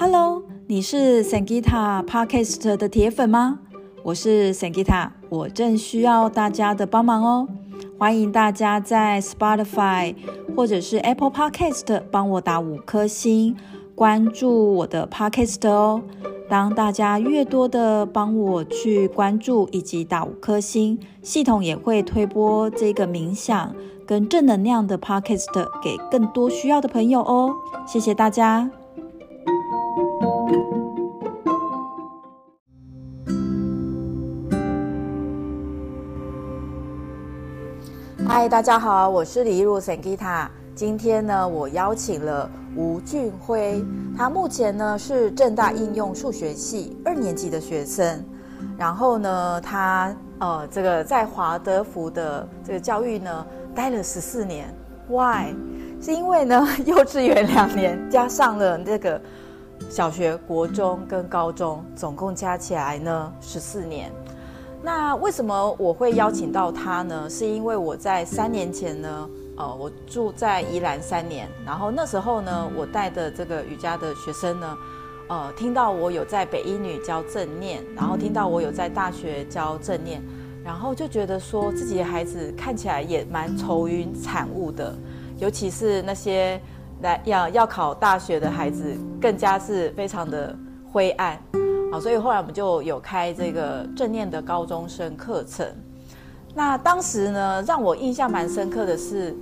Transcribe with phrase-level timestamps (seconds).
[0.00, 3.58] Hello，你是 Sangita Podcast 的铁粉吗？
[4.02, 7.46] 我是 Sangita，我正需要大家的帮忙哦。
[7.98, 10.14] 欢迎大家在 Spotify
[10.56, 13.54] 或者是 Apple Podcast 帮我打五颗星，
[13.94, 16.00] 关注我的 Podcast 哦。
[16.48, 23.74] 当大家越多的帮我去关注以及打五颗星，系统也会推播这个冥想
[24.06, 27.54] 跟正能量的 Podcast 给更多需要的朋友哦。
[27.86, 28.70] 谢谢大家。
[38.32, 40.46] 嗨，大家好，我是李露 Sangita。
[40.72, 43.84] 今天呢，我邀请了吴俊辉，
[44.16, 48.24] 他目前呢是正大应用数学系二年级的学生。
[48.78, 54.72] 然后呢，他呃这个在华德福的这个教育呢待了十四年。
[55.08, 55.52] Why？
[56.00, 59.20] 是因为呢 幼稚园两年加上了这个
[59.90, 64.12] 小学、国中跟高中，总共加起来呢十四年。
[64.82, 67.28] 那为什么我会邀请到他呢？
[67.28, 74.78] 是因为我在三年前呢，呃，我住在宜兰三年，然后那时候呢，我带的这个瑜伽的学生呢，
[75.28, 80.22] 呃，听到我有在北一女教正念，然后听到我有在大学教正念，
[80.64, 84.96] 然后就觉得说自己的孩子看起来也蛮愁云惨雾的，
[85.38, 86.58] 尤其是那些
[87.02, 90.56] 来要要考大学的孩子，更加是非常的
[90.90, 91.38] 灰暗。
[91.90, 95.66] 好，所以后来我们就有开这个正念的高中生课程。
[96.54, 99.36] 那当时呢，让我印象蛮深刻的是，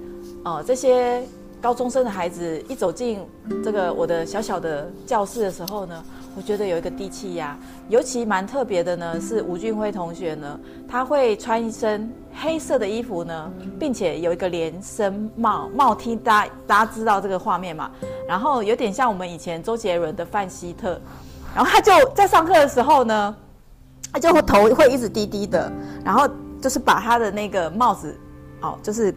[0.45, 1.23] 呃，这些
[1.61, 3.21] 高中生的孩子一走进
[3.63, 6.03] 这个我的小小的教室的时候呢，
[6.37, 7.59] 我觉得有一个低气压。
[7.91, 17.91] 尤其蛮特别的呢，是吴俊辉同学呢，他会穿一身黑色的衣服呢，并且有一个连身帽，帽 T，大家大家知道这个画面嘛？
[18.27, 20.99] 然后有点像我们以前周杰伦的范希特。
[21.55, 23.37] 然后他就在上课的时候呢，
[24.13, 25.71] 他就会头会一直低低的，
[26.05, 26.29] 然后
[26.61, 28.17] 就是把他的那个帽子，
[28.61, 29.15] 哦，就是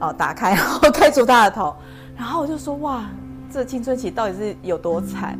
[0.00, 1.74] 哦打开，然后盖住他的头，
[2.16, 3.04] 然后我就说哇，
[3.52, 5.38] 这青春期到底是有多惨？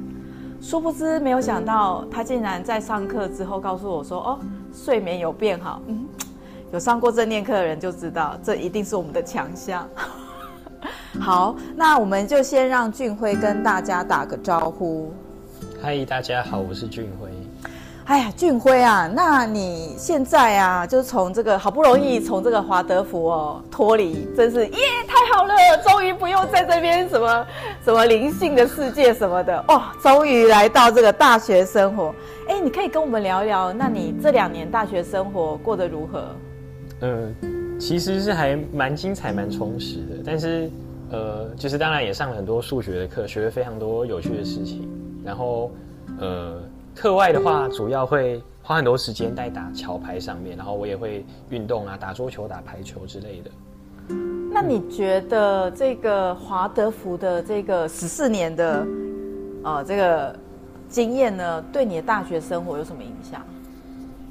[0.61, 4.39] 殊不知没有想到，他竟然在上课之后告诉我说，哦，
[4.73, 5.81] 睡眠有变好。
[5.87, 6.05] 嗯，
[6.73, 9.89] 有上过正念课的人就知道，这一定是我们的强项。
[11.21, 15.13] 好，那我们就先让俊辉跟大家打个招呼。
[15.81, 17.29] 嗨，大家好，我是俊辉。
[18.07, 25.55] 哎呀，俊辉啊，那你现在啊，就是从这个好不容易从这个华德福哦脱离，真是耶，太好了，
[25.87, 27.47] 终于不用在这边什么
[27.85, 32.13] 什么灵性的世界什么的哦，终于来到这个大学生活。
[32.49, 36.25] 哎，你可以跟我们聊一聊，那你这两年大学生活过得如何？
[37.03, 40.69] 嗯、呃，其实是还蛮精彩、蛮充实的，但是
[41.11, 44.89] 呃，就是当然也上了很多数学的课，学了非常多有趣的事情。
[45.25, 45.71] 然后，
[46.19, 46.61] 呃，
[46.95, 53.51] 课外的话，主要会花很多时间在打桥牌上面，然后我也会运动啊，打桌球、打排球之类的。
[54.51, 58.87] 那你觉得这个华德福的这个十四年的，
[59.63, 60.35] 呃，这个
[60.89, 63.43] 经验呢，对你的大学生活有什么影响？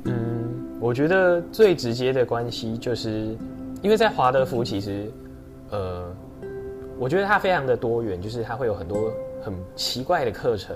[0.06, 0.16] 嗯，
[0.80, 3.38] 我觉得最直接的关系就是，
[3.82, 5.12] 因为在华德福其实，
[5.70, 6.06] 呃，
[6.98, 9.12] 我觉得它非常的多元，就是它会有很多。
[9.42, 10.76] 很奇怪的课程，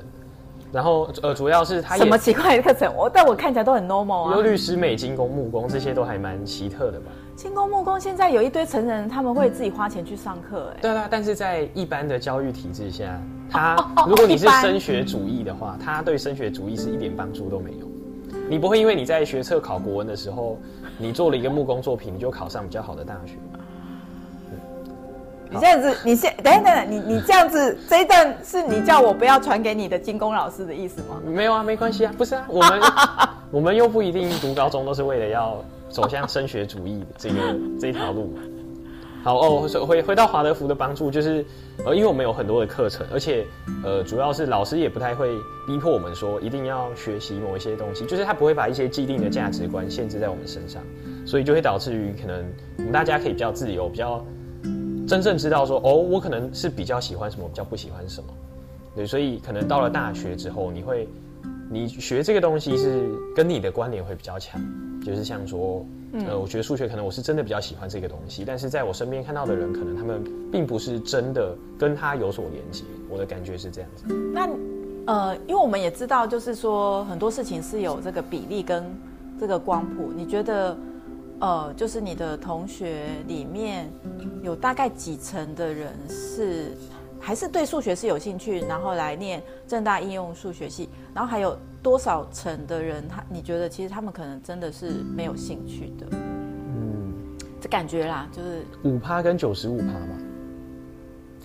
[0.71, 2.93] 然后呃，主要是他什么奇怪的课程？
[2.95, 4.35] 我但我看起来都很 normal 啊。
[4.35, 7.11] 有律师美、金工、木工这些都还蛮奇特的吧？
[7.35, 10.79] 金工、木工现在有一堆成人，他们会自己花钱去上课，哎。
[10.81, 13.19] 对啊，但是在一般的教育体制下，
[13.49, 13.75] 他
[14.07, 17.87] 如果你是升学主义的话，他对升学主义是一点帮助都没有。
[18.47, 20.57] 你不会因为你在学测考国文的时候，
[20.97, 23.33] 你做了一个木工作品，你就考上比较好的大学。
[25.53, 31.21] 你这样子，你先等等等，你你这样子，这一段是你叫我不要传给你的金工老师的意思吗？
[31.25, 32.81] 没有啊，没关系啊，不是啊，我们
[33.51, 37.35] 我们又不一定读高中都是为了要走向升学主义的这个
[37.77, 38.33] 这一条路。
[39.23, 41.45] 好哦，回回到华德福的帮助就是，
[41.85, 43.45] 呃，因为我们有很多的课程，而且
[43.83, 45.27] 呃，主要是老师也不太会
[45.67, 50.81] 逼迫我们说一定要学习某一些东西，就是他不会把一些既定的价值观限制在我们身上，
[51.25, 52.43] 所以就会导致于可能
[52.77, 54.25] 我们大家可以比较自由，比较。
[55.07, 58.27] 真正知道说哦，我可能是比较喜欢什么，比较不喜欢什么，
[58.95, 61.07] 对，所以可能到了大学之后，你会，
[61.69, 64.61] 你学这个东西是跟你的关联会比较强，
[65.03, 65.85] 就是像说，
[66.27, 74.05] 呃，我觉得数学可能我是真的比较喜欢这个东西，但是在我身边看到的人，可能他们并不是真的跟他有所连接，我的感觉是这样子。
[74.33, 74.49] 那，
[75.07, 78.83] 呃，因为我们也知道，就是说很多事情是有这个比例跟
[79.39, 80.77] 这个光谱，你觉得？
[81.41, 83.91] 呃，就是你的同学里面
[84.43, 86.71] 有大概几成的人是
[87.19, 96.05] 还是对数学是有兴趣，然后来念正大应用数学系，然后还有多少成的人，他你觉得其实他们可能真的是没有兴趣的？
[96.11, 97.11] 嗯，
[97.59, 100.17] 这感觉啦，就是五趴跟九十五趴吧。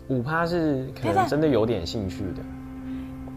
[0.08, 2.42] 五趴是可能真的有点兴趣的。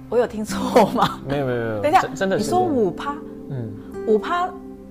[0.09, 1.21] 我有听错吗？
[1.25, 1.79] 没有没有没有。
[1.83, 2.43] 等一下，真的是。
[2.43, 3.15] 你说五趴？
[3.49, 3.71] 嗯，
[4.07, 4.49] 五趴。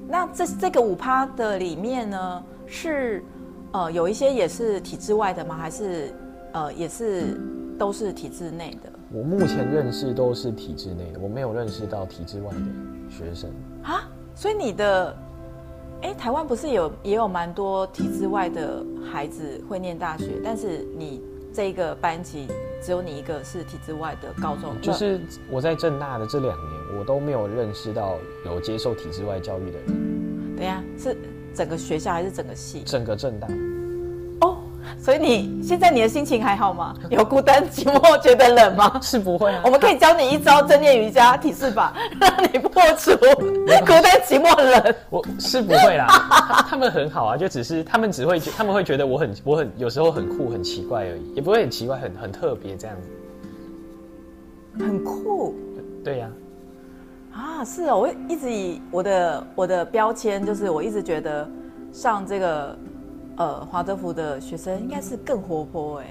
[0.09, 3.23] 那这这个五趴的里面呢，是
[3.73, 5.57] 呃有一些也是体制外的吗？
[5.57, 6.13] 还是？
[6.51, 7.39] 呃，也是
[7.79, 8.91] 都是体制内的。
[9.13, 13.51] 我目前认识都是体制内的，我没有认识到体制外的学生
[13.83, 14.09] 啊。
[14.35, 15.15] 所以你的，
[16.01, 18.83] 哎，台湾不是有也有蛮多体制外的
[19.13, 21.23] 孩子会念大学，但是你
[21.53, 22.49] 这个班级
[22.81, 24.81] 只有你一个是体制外的高中。
[24.81, 25.21] 就是
[25.51, 30.57] 我在政大的这两年，我都没有认识到有接受体制外教育的人。
[30.57, 31.17] 对呀，是
[31.55, 32.83] 整个学校还是整个系？
[32.85, 33.49] 整个政大。
[35.01, 36.95] 所以你现在你的心情还好吗？
[37.11, 38.99] 有孤单寂寞觉得冷吗？
[39.03, 39.63] 是不会啊。
[39.65, 44.95] 我们可以教你一招正念瑜伽体式法， 让你破除孤单寂寞冷。
[45.11, 46.07] 我是不会啦，
[46.69, 54.85] 他们很好啊，就只是他们只会他们会觉得我很我很有时候很酷很奇怪而已，也不会很奇怪很很特别这样子。
[54.85, 55.55] 很酷。
[56.05, 56.29] 对呀。
[57.33, 61.49] 啊，是哦，我一直以我的我的标签就是我一直觉得
[61.93, 62.77] 上这个。
[63.39, 66.07] 呃，华德福的学生应该是更活泼哎。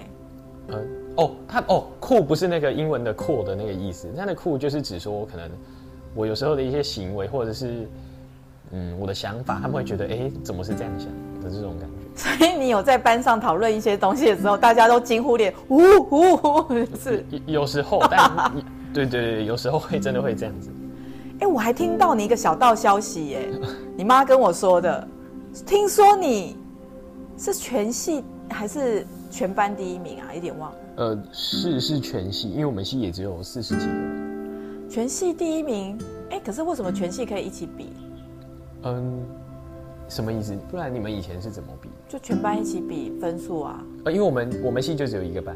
[0.70, 0.88] 嗯，
[1.18, 5.50] 哦，他哦，酷不是那个英文的酷的那个意思，他的酷就是指说，可能
[6.16, 7.88] 我有时候的一些行为，或者是
[8.72, 11.08] 嗯，我的想法，他们会觉得，哎、欸，怎么是这样想
[11.44, 11.96] 的这种感觉。
[12.16, 15.80] 所以你有在班上讨论一些东西的时候，大家都惊呼连，呜
[16.10, 16.66] 呜呜，
[16.98, 18.52] 是有时候，但
[18.94, 20.70] 对对对，有时候会真的会这样子。
[21.36, 23.50] 哎、欸，我还听到你一个小道消息耶，
[23.98, 25.08] 你妈跟我说的，
[25.66, 26.56] 听说你。
[27.38, 30.34] 是全系还是全班第一名啊？
[30.34, 30.78] 有点忘了。
[30.98, 34.90] 呃，是是全系，因为我们系也只有四十几个人。
[34.90, 35.98] 全系第一名，
[36.32, 37.90] 哎，可是为什么全系可以一起比？
[38.84, 39.24] 嗯，
[40.10, 40.58] 什么意思？
[40.72, 41.90] 不然你们以前是怎么比？
[42.08, 43.86] 就全班一起比分数啊？
[44.06, 45.56] 呃，因为我们我们系就只有一个班。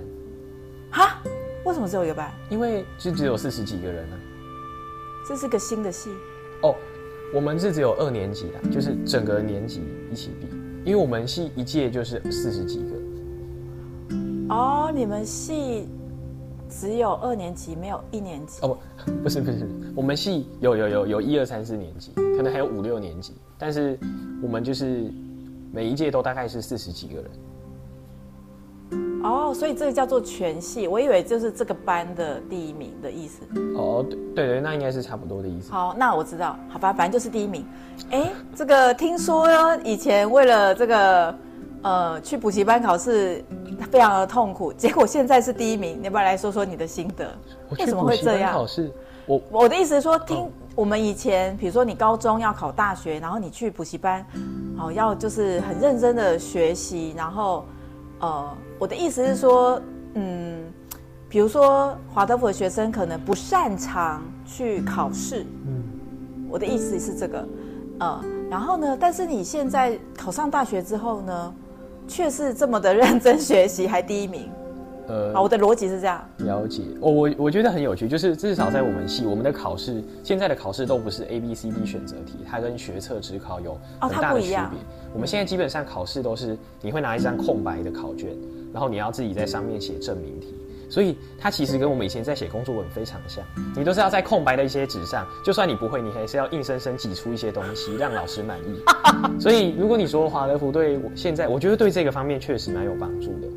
[0.92, 1.22] 哈？
[1.66, 2.31] 为什么只有一个班？
[2.50, 4.19] 因为就只有四十几个人啊。
[5.28, 6.10] 这是个新的系。
[6.62, 6.75] 哦，
[7.33, 9.81] 我们是只有二年级的，就是整个年级
[10.12, 10.48] 一起比。
[10.83, 14.16] 因为我们系一届就是四十几个，
[14.50, 15.88] 哦，你们系
[16.68, 18.66] 只有二年级，没有一年级？
[18.66, 18.75] 哦，
[19.06, 23.98] 不， 不是不是，我们系有有有有一二三四年级，可能还有五六年级，但是
[24.42, 25.12] 我们就是
[25.72, 27.25] 每一届都大概是四十几个人。
[29.24, 33.44] 哦，所以这个叫做全系，我以为就是这个班的第一名的意思。
[33.78, 35.72] 哦，对对对，那应该是差不多的意思。
[35.72, 37.64] 好，那我知道，好吧，反正就是第一名。
[38.10, 39.48] 哎，这个听说，
[39.84, 41.36] 以前为了这个
[41.84, 43.44] 呃去补习班考试
[43.92, 46.00] 非常的痛苦， 结果现在是第一名。
[46.00, 47.32] 你要不要来说说你的心得？
[47.78, 48.52] 为什么会这样？
[48.52, 48.92] 考试，
[49.28, 54.26] 我我的意思是说，听我们以前，比如说你高中要考大学，然后你去补习班，
[54.80, 57.64] 哦，要就是很认真的学习，然后。
[58.21, 59.81] 呃，我的意思是说，
[60.13, 60.63] 嗯，
[61.27, 65.83] 比如说华德福的学生可能不擅长去考试，嗯，
[66.50, 67.47] 我的意思是这个，
[68.00, 71.53] 呃，然后呢，但是你现在考上大学之后呢，
[72.07, 74.47] 却是这么的认真学习，还第一名，
[75.12, 76.24] 呃，啊，我的逻辑是这样。
[76.38, 84.57] 了解，我我我觉得很有趣，就是至少在我们系，我们的考试现在的考试都不是 A B C D 选择题，它跟学测只考有很大的区别。
[84.57, 84.69] 哦
[85.14, 88.30] 我们现在基本上考试都是你会拿一张空白的考卷，
[88.71, 90.56] 然后你要自己在上面写证明题，
[90.90, 93.44] 所以它其实跟我们以前在写工作文非常像。
[93.76, 98.81] 你都是要在空白的一些纸上，就算你不会，你还是要硬生生挤出一些东西让老师满意。
[99.38, 103.47] 所以如果你说华德福对我现在，我觉得对这个方面确实蛮有帮助的，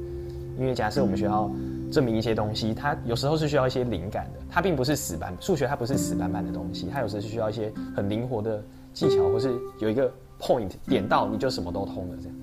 [0.58, 1.50] 因为假设我们学校
[1.90, 10.10] 证明一些东西，它有时候是需要一些灵感的，它并不是死板，数学它不是死板板的东西，它有时候是需要一些很灵活的技巧，或是有一个。
[10.40, 12.36] point 点到你就什么都通了，这样，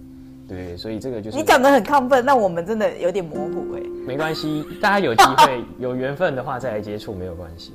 [0.48, 3.82] 对，所以这个就是你讲的很亢奋，那我们真的有点模糊哎。
[4.08, 7.74] 没关系，大家有机会有缘分的话再来接触没有关系。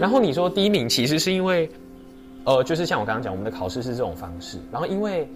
[0.00, 1.70] 然后你说第一名其实是因为，
[2.44, 5.28] 呃，就是像我刚刚讲，我们的考试是这种方式，然后因为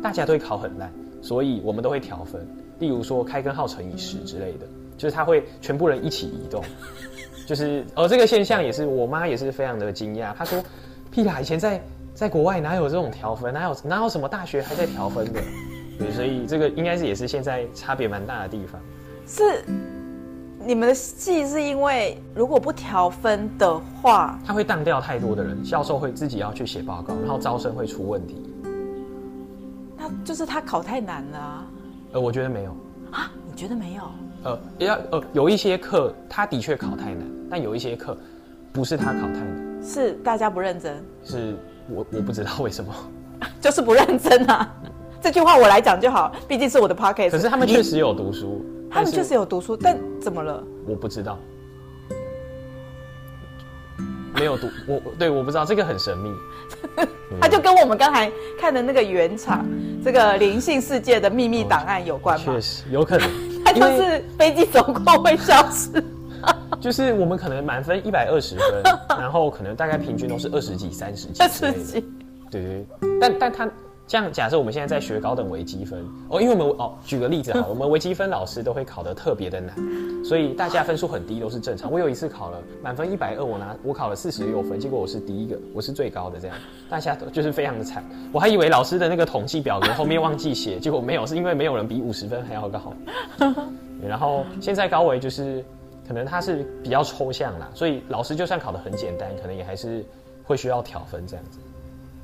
[0.00, 0.90] 大家都会考很烂，
[1.20, 2.46] 所以我们都会调分，
[2.80, 4.66] 例如说开根号乘以十之类的，
[4.98, 6.64] 就是他会全部人一起移动，
[7.46, 10.60] 就是而这个现象也是我妈也是非常的惊讶，她说
[11.12, 11.80] 屁啦，以前在。
[12.12, 13.54] 在国外哪有这种调分？
[13.54, 15.40] 哪有哪有什么大学还在调分的？
[15.98, 18.78] 对，所以这个应该是也是现在差别蛮大的地方。
[19.26, 19.64] 是
[20.62, 28.52] 你们的系是因为如果不调分的话，他会当掉太多的人，教授会自己要去写报告，然后招生会出问题。
[29.96, 31.66] 那就是他考太难了啊。
[32.12, 32.70] 呃，我觉得没有
[33.12, 34.02] 啊，你觉得没有？
[34.42, 38.16] 呃，要呃，有一些课他的确考太难，但有一些课
[38.72, 41.54] 不是他考太难，是大家不认真，是
[41.88, 42.92] 我我不知道为什么，
[43.60, 44.68] 就是不认真啊。
[45.20, 47.36] 这句话我来讲就好，毕竟是我的 p o c k e t。
[47.36, 50.64] 可是他们确实有读书，他们确实有读书，但怎么了？
[50.86, 51.38] 我不知道，
[54.34, 56.32] 没有读，我对，我不知道，这个很神秘。
[57.40, 59.64] 它就跟我们刚才看的那个原厂
[60.04, 62.44] 这个灵性世界的秘密档案有关吗？
[62.44, 63.28] 确实有可能，
[63.64, 66.02] 它就是飞机走过会消失。
[66.80, 68.82] 就是我们可能满分一百二十分，
[69.18, 71.42] 然后可能大概平均都是二十几、三十几。
[71.42, 72.04] 二十几。
[72.50, 73.68] 对对，但但他。
[74.10, 79.72] 这样假设我们现在在学高等微积分哦，因为我们哦，举个例子哈， 我们微积分老师都会考得特别的难，
[80.24, 81.88] 所以大家分数很低都是正常。
[81.88, 86.56] 我有一次考了满分一百二，我拿我考了四十六分，结果我是第一个，我是最高的这样，
[86.88, 88.04] 大家都就是非常的惨。
[88.32, 92.92] 我还以为老师的那个统计表格后面忘记写， 结果没有，是因为没有人比五十分还要高。
[94.02, 95.64] 然后现在高维就是
[96.08, 100.04] 可能它是比较抽象啦，所以老师就算考得很简单，可能也还是
[100.42, 101.60] 会需要调分这样子。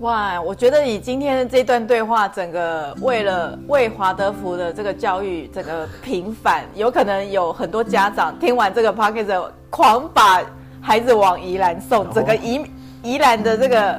[0.01, 10.45] 哇，我觉得以今天的这段对话，整个为了为华德福的这个教育这个平反，有可能有很多家长听完这个 p o c k e t 狂把
[10.83, 12.63] 孩子往宜兰送，整个宜
[13.03, 13.99] 宜兰的这个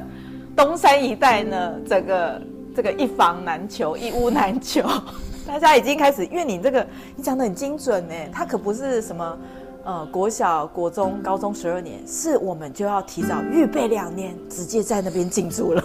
[0.56, 2.40] 东山一带呢，整个
[2.76, 4.88] 这个一房难求，一屋难求，
[5.48, 6.86] 大家已经开始，因为你这个
[7.16, 9.36] 你讲的很精准呢，它可不是什么。
[9.84, 15.82] 呃，国小、国中、高中十二年，是我们就要提早预备两年，直接在那边进驻了。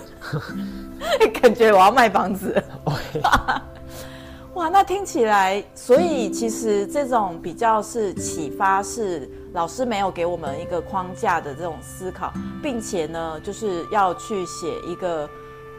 [1.42, 2.62] 感觉我要卖房子。
[4.56, 12.32] 哇，那听起来，所以其实这种比较是启发，是老师没有给我们一个框架的这种思考，
[12.62, 15.28] 并且呢，就是要去写一个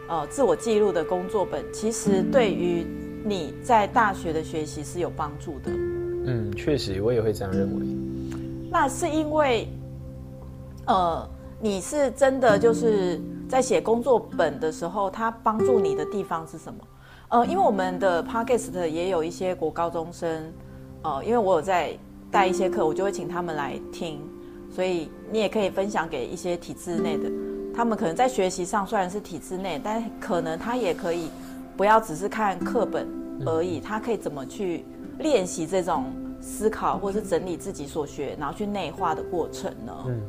[0.09, 2.85] 呃自我记录的工作本，其实对于
[3.25, 5.71] 你在大学的学习是有帮助的。
[6.27, 7.87] 嗯，确实，我也会这样认为。
[8.71, 9.69] 那是因为，
[10.87, 11.29] 呃，
[11.61, 16.81] 你是真的就是在写工作本的时候，他帮助你的地方是什么？
[17.29, 20.53] 呃，因为我们的 podcast 也有一些国高中生，
[21.03, 21.97] 呃，因为我有在
[22.31, 24.19] 带一些课，我就会请他们来听，
[24.71, 27.31] 所以你也可以分享给一些体制内的，
[27.75, 31.29] 他们可能在学习上虽然是体制内，但可能他也可以
[31.77, 33.07] 不要只是看课本
[33.47, 34.85] 而已，他可以怎么去
[35.19, 36.05] 练习这种。
[36.47, 39.93] 思考或是整理自己所学，然后去内化的过程呢？
[40.09, 40.21] 嗯，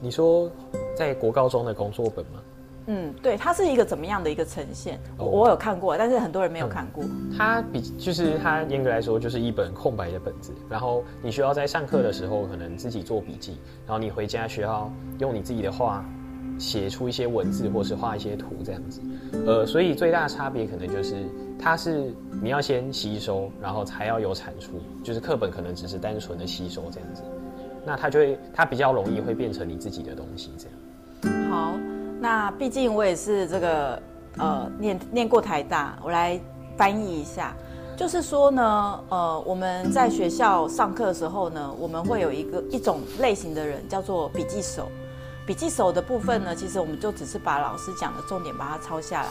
[0.00, 0.50] 你说
[0.96, 2.40] 在国高中的工作本吗？
[2.86, 4.98] 嗯，对，它是一个怎么样的一个呈现？
[5.18, 7.04] 我、哦、我有看过，但是很多人没有看过。
[7.04, 16.02] 嗯、它比就是它严格来说就是一本空白的本子，然后你需要在上课的时候可能自己做笔记，然后你回家需要用你自己的话
[16.58, 19.00] 写出一些文字，或是画一些图这样子。
[19.46, 21.24] 呃，所以最大的差别可能就是。
[21.60, 27.20] 它是你要先吸收，然后才要有产出，就是课本可能只是单纯的吸收这样子，
[27.84, 31.50] 那它就会它比较容易会变成你自己的东西这样。
[31.50, 31.74] 好，
[32.20, 34.00] 那毕竟我也是这个
[34.38, 36.40] 呃念念过台大，我来
[36.76, 37.52] 翻译一下，
[37.96, 44.88] 就是说呢，呃我们在学校上课的时候呢，我们会有一个一种类型的人叫做笔记手，
[45.48, 49.28] 笔记手的部分呢，其实我们就只是把老师讲的重点把它抄下来。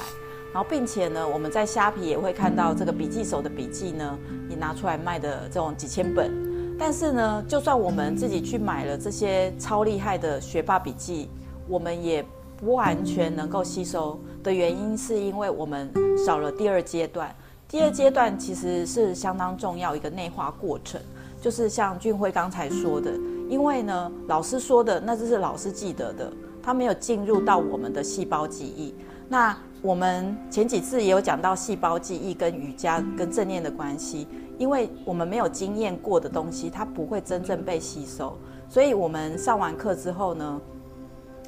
[0.51, 4.17] 然后，并且呢，我们在虾皮也会看到这个笔记手的笔记呢，
[4.50, 6.31] 你拿出来卖的这种几千本。
[6.75, 11.29] 但是呢，就算我们自己去买了这些超厉害的学霸笔记，
[11.67, 12.25] 我们也
[12.59, 15.88] 不完全能够吸收的原因，是因为我们
[16.25, 17.31] 少了第二阶段。
[17.67, 21.00] 第二阶段其实是相当重要一个内化过程，
[21.39, 23.12] 就是像俊辉刚才说的，
[23.50, 28.94] 因为呢，老师说的那就是老师记得的，他没有进入到我们的细胞记忆。
[29.30, 34.27] 那我们前几次也有讲到细胞记忆跟瑜伽跟正念的关系，
[34.58, 38.38] 因为我们没有经验过的东西，它不会真正被吸收。
[38.70, 40.62] 所以我们上完课之后呢，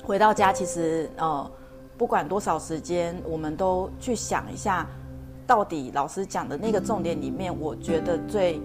[0.04, 1.52] 回到家其实呃，
[1.98, 4.88] 不管多少时间，我们都去想一下，
[5.48, 8.62] 到底老师讲的那个重点里面，我觉得最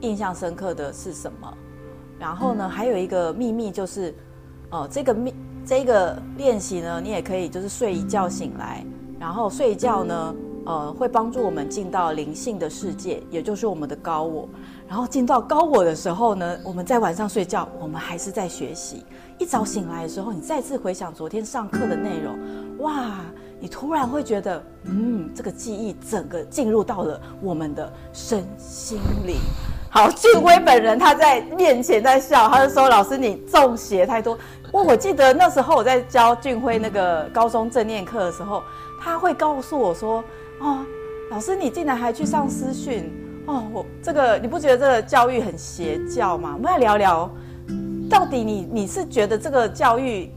[0.00, 1.52] 印象深刻的是什么？
[2.24, 4.14] 然后呢，还有一个秘密就是，
[4.70, 8.82] 呃，这个秘这个练习呢，你也可以就是睡一觉醒来。
[9.20, 14.48] 然后睡一觉呢，呃，会帮助我们进到灵性的世界，也就是我们的高我。
[14.88, 19.04] 然后进到高我的时候呢，我们在晚上睡觉，我们还是在学习。
[19.38, 22.38] 一早醒来的时候，你再次回想昨天上课的内容，
[22.78, 23.20] 哇，
[23.60, 29.36] 你突然会觉得，嗯，这个记忆整个进入到了我们的身心灵。
[29.94, 34.36] 好，俊辉本人他在面前在笑，他就说：“老师，你中邪太多。”
[34.72, 38.60] 我，我记得那时候我在教俊辉那个高中正念课的时候。
[39.00, 40.24] 他会告诉我说
[40.58, 40.84] ：“哦，
[41.30, 43.08] 老师，你竟然还去上私训，
[43.46, 46.54] 哦，我这个你不觉得这个教育很邪教吗？
[46.56, 47.30] 我们来聊聊，
[48.10, 50.28] 到底你你是觉得这个教育，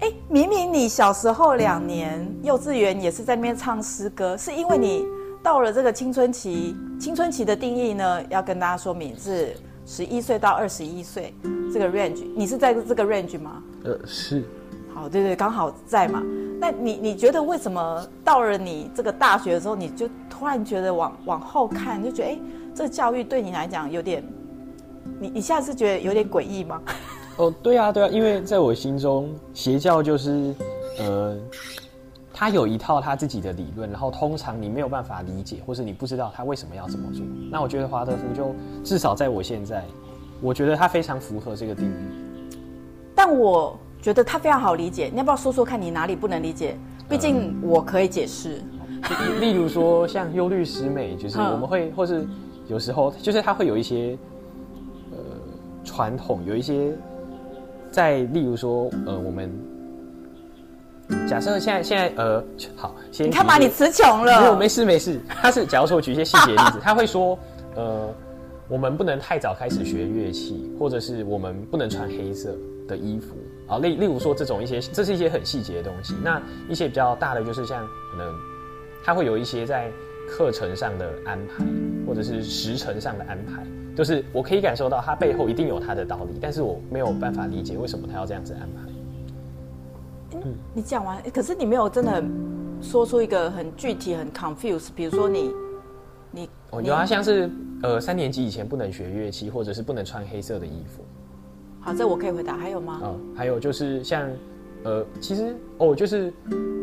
[0.00, 5.04] 哎，明明你小时候两年幼稚园也是在那边唱诗歌，是因为你
[5.48, 11.32] 到了这个青春期，青春期的定义呢，要跟大家说明是十一岁到二十一岁
[11.72, 13.62] 这个 range，你是在这个 range 吗？
[13.82, 14.44] 呃，是。
[14.92, 16.22] 好，对对，刚好在嘛。
[16.60, 22.38] 那你你觉得为什么到了你这个大学的时候，你就突然觉得往往后看，就觉得哎，
[22.74, 24.22] 这个教育对你来讲有点，
[25.18, 26.78] 你你现在是觉得有点诡异吗？
[27.38, 30.54] 哦，对啊，对啊，因为在我心中，邪教就是，
[30.98, 31.34] 呃，
[32.38, 37.26] 他有一套他自己的理论，然后通常你没有办法理解，或是你不知道他为什么要这么做。
[37.50, 38.54] 那我觉得华德福就
[38.84, 39.84] 至少在我现在，
[40.40, 42.54] 我觉得他非常符合这个定义。
[43.12, 43.76] 但我。
[44.00, 46.76] 觉得他非常好理解，你要不要说说看你哪里不能理解？
[47.08, 48.62] 毕竟我可以解释。
[48.88, 52.24] 嗯、例如说，像优律思美，就是我们会，或是
[52.68, 54.16] 有时候，就是他会有一些
[55.10, 55.18] 呃
[55.84, 56.96] 传统，有一些
[57.90, 59.50] 在，例如说，呃，我们
[61.28, 62.44] 假设现在现在呃，
[62.76, 64.40] 好，先你看嘛，你词穷了。
[64.40, 65.20] 没有，没事没事。
[65.28, 67.38] 他是假如说我举一些细节例子，他会说，
[67.76, 68.14] 呃，
[68.68, 72.54] 我们不能太早开始学乐器，或者是我们不能穿黑色
[72.86, 73.36] 的衣服。
[73.66, 76.14] 啊，例例如说这种一些，这是一些很细节的东西。
[76.22, 78.34] 那一些比较大的，就是像可能，
[79.04, 79.90] 他会有一些在
[80.28, 81.64] 课程上的安排，
[82.06, 88.87] 或者是时程上的安排，就是我可以感受到他背后一定有他的道理，但是我没有办法理解为什么他要这样子安排。
[90.34, 92.22] 嗯，你讲完，可是你没有真的
[92.80, 95.50] 说出一个很具体、很 confused，比如说你，
[96.30, 97.50] 你，哦，有啊，像是
[97.82, 101.02] 呃三年级以前不能学乐器，或者是不能穿黑色的衣服。
[101.80, 102.56] 好，这我可以回答。
[102.56, 103.00] 还有吗？
[103.02, 104.28] 嗯，还有就是像，
[104.84, 106.32] 呃，其实哦，就是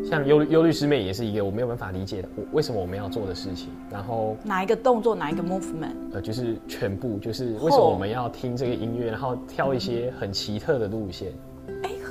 [0.10, 3.70] 像忧忧律师妹也是一个我没有办法理解的，我为什么我们要做的事情。
[3.92, 5.94] 然后哪一个动作，哪一个 movement？
[6.14, 11.30] 呃，就是全部，就是为什么我们要听这个音乐，然后跳一些很奇特的路线。
[11.30, 11.34] 哎，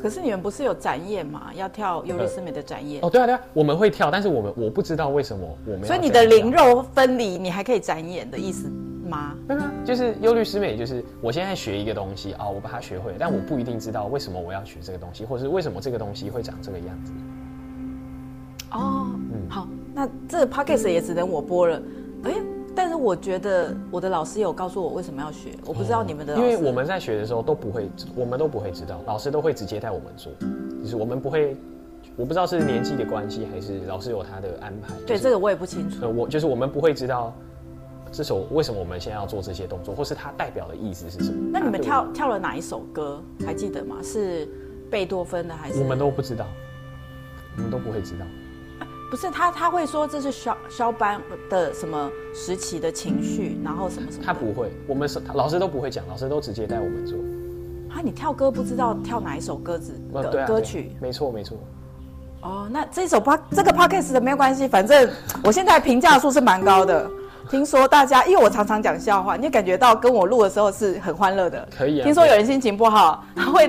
[0.04, 1.50] 可是你们不是有展演吗？
[1.54, 3.02] 要跳优律斯美的展演。
[3.02, 5.84] 哦，对啊，对啊，我们会跳，但是我们我不知道为什么我们。
[5.86, 8.70] 所以你的灵肉分离，你还可以展演的意思。
[9.08, 9.34] 吗？
[9.48, 17.12] 对啊，就是优律师美，就是我现在学一个东西啊、哦，我把它学会，但我不一定知道为什么我要学这个东西，或者是为什么这个东西会长这个样子。
[18.72, 21.80] 哦，嗯，好，那这个 podcast 也只能我播了。
[22.24, 22.34] 哎，
[22.74, 30.32] 但是我觉得我的老师有告诉我为什么要学，我不知道你们的老师、哦，因为我们在学的时候都不会，我们都不会知道，老师都会直接带我们做，
[30.82, 31.56] 就是我们不会，
[32.16, 34.94] 我不知道是年纪的关系，还是老师有他的安排。
[35.06, 35.98] 对，这个我也不清楚。
[36.02, 37.32] 呃，我就是我们不会知道。
[38.12, 41.50] 这首为什么我们现在要做这些动作，或是它代表的意思是什么？
[41.52, 43.20] 那你们跳跳了哪一首歌？
[43.44, 43.96] 还记得吗？
[44.04, 44.48] 是
[44.88, 45.80] 贝多芬的还是？
[45.80, 46.46] 我们都不知道，
[47.56, 48.24] 我们都不会知道。
[49.10, 54.24] 不是他，他会说这是肖肖班的什么时期的情绪，然后什么什么？
[54.24, 57.16] 他不会，我们是老师都不会讲，老师都直接带我们做。
[57.90, 60.96] 啊，你跳歌不知道跳哪一首歌子歌、嗯啊、歌曲？
[61.00, 61.56] 没错，没错。
[62.40, 65.08] 哦，那这首 p 这个 podcast 的没有关系，反正
[65.44, 67.08] 我现在评价数是蛮高的。
[67.50, 71.68] 听说大家，因为我常常讲笑话，你就感觉到跟我录的时候是很欢乐的。
[71.76, 72.04] 可以啊。
[72.04, 73.66] 听说有人心情不好，他会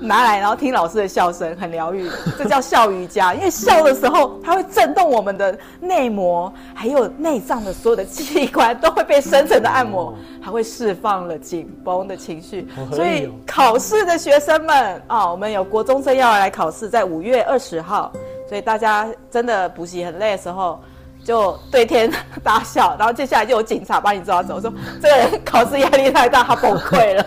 [0.00, 2.08] 拿来然后听老师的笑声，很疗愈。
[2.36, 12.68] 这叫笑瑜伽，因为笑的时候，它会震动我们的内膜，还有内脏的所有的器官都会被深层的按摩，还会释放了紧绷的情绪。
[12.92, 18.12] 所以考试的学生们啊，我们有国中生要来考试，在五月二十号，
[18.48, 20.80] 所以大家真的补习很累的时候。
[21.24, 22.08] 就对天
[22.44, 27.26] 大笑，然后接下来就有警察把你抓走，说这个人考试压力太大，他崩溃了。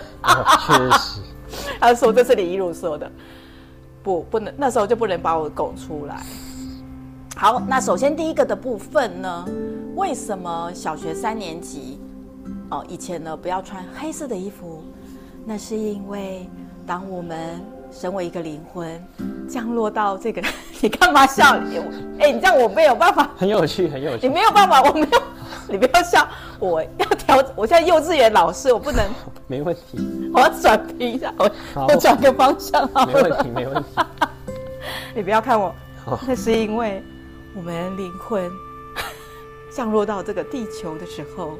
[0.65, 1.21] 确实，
[1.79, 3.11] 他说这是李一儒说的，
[4.03, 6.23] 不，不能，那时候就不能把我拱出来。
[7.35, 9.45] 好，那首先第一个的部分呢，
[9.95, 11.99] 为什么小学三年级
[12.69, 14.83] 哦以前呢不要穿黑色的衣服？
[15.45, 16.49] 那是因为
[16.85, 17.61] 当我们。
[17.91, 19.03] 身为一个灵魂，
[19.47, 20.41] 降落到这个，
[20.81, 21.55] 你干嘛笑？
[22.19, 23.29] 哎、欸，你这样我没有办法。
[23.37, 24.27] 很有趣，很有趣。
[24.27, 25.21] 你没有办法，我没有，
[25.67, 26.27] 你不要笑。
[26.59, 29.03] 我要调，我现在幼稚园老师，我不能。
[29.47, 30.29] 没问题。
[30.33, 31.51] 我要转皮一下，我
[31.87, 33.13] 我转个方向好了。
[33.13, 33.89] 没问题，没问题。
[35.15, 35.73] 你不要看我，
[36.27, 37.01] 那是因为
[37.55, 38.49] 我们灵魂
[39.71, 41.57] 降落到这个地球的时候，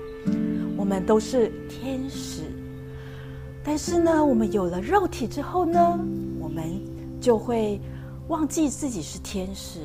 [0.77, 2.38] 我们都是天使。
[3.63, 5.99] 但是呢，我们有了肉体之后呢，
[6.39, 6.63] 我们
[7.21, 7.79] 就会
[8.27, 9.79] 忘记自己是天使。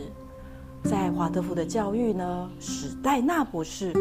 [0.84, 3.92] 在华德福的教育呢，史黛纳博士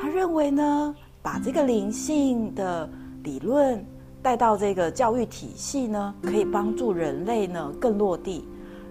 [0.00, 2.88] 他认为呢，把这个灵性的
[3.24, 3.84] 理论
[4.22, 8.44] 带到这个教育体系呢，可以帮助人类呢更落地。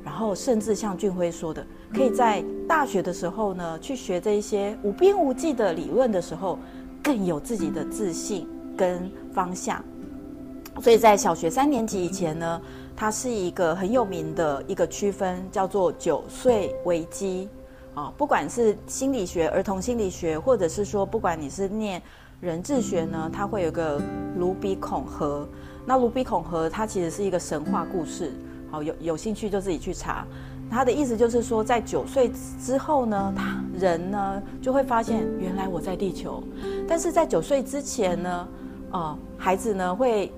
[0.04, 6.58] 然后甚至像俊辉说的，可以在大学的时候呢，去学这些无边无际的理论的时候，
[7.04, 8.47] 更有自己的自信
[8.78, 9.84] 跟方向。
[10.82, 12.62] 所以在小学三年级以前呢，
[12.96, 17.50] 它是一个很有名的一个区分，叫做九岁危机
[17.96, 18.13] 啊。
[18.16, 22.02] 不管是心理学、儿童心理学，或者是说，不管你是念
[22.40, 24.00] 人智学呢，它会有个
[24.38, 25.48] 卢比孔河。
[25.86, 28.32] 那卢比孔河它其实是一个神话故事，
[28.70, 30.26] 好，有有兴趣就自己去查。
[30.70, 32.30] 他的意思就是说，在九岁
[32.62, 36.44] 之后呢，他人呢就会发现，原来我在地球。
[36.88, 38.48] 但是在九岁之前呢，
[38.92, 40.32] 呃，孩子呢会。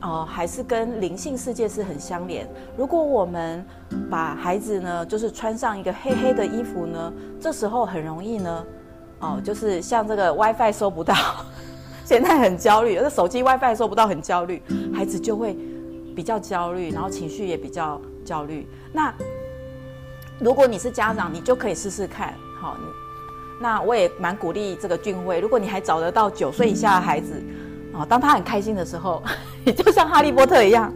[0.00, 2.48] 哦、呃，还是跟灵性世界是很相连。
[2.76, 3.64] 如果我们
[4.10, 8.64] 把孩子呢，就是穿上一个黑黑的衣服呢，这时候很容易呢，
[9.20, 11.14] 哦、就是像这个 WiFi 收不到，
[12.04, 14.62] 现在很焦虑，这手机 WiFi 收不到，很焦虑，
[14.94, 15.56] 孩子就会
[16.14, 18.68] 比较焦虑，然后情绪也比较焦虑。
[18.92, 19.12] 那
[20.38, 22.76] 如果你是家长，你就可以试试看，好，
[23.60, 27.42] 那我也蛮鼓励这个俊辉，如果你还找得到九岁以下的孩子。
[27.98, 29.20] 哦，当他很开心的时候，
[29.64, 30.92] 你就像哈利波特一样，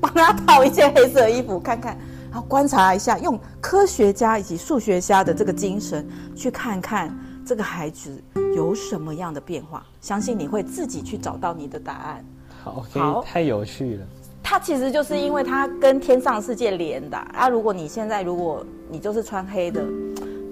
[0.00, 1.98] 帮他套一件黑色衣服看看，
[2.30, 7.12] 然后观察一下，用科学家以及数学家的这个精神去看看
[7.44, 8.22] 这个孩子
[8.54, 12.24] 有什么样的变化，相信你会自己去找到你的答案。
[12.62, 14.06] 好，好，太有趣了。
[14.44, 17.48] 他其实就是因为他跟天上世界连的啊。
[17.48, 19.82] 如果你现在如果你就是穿黑的，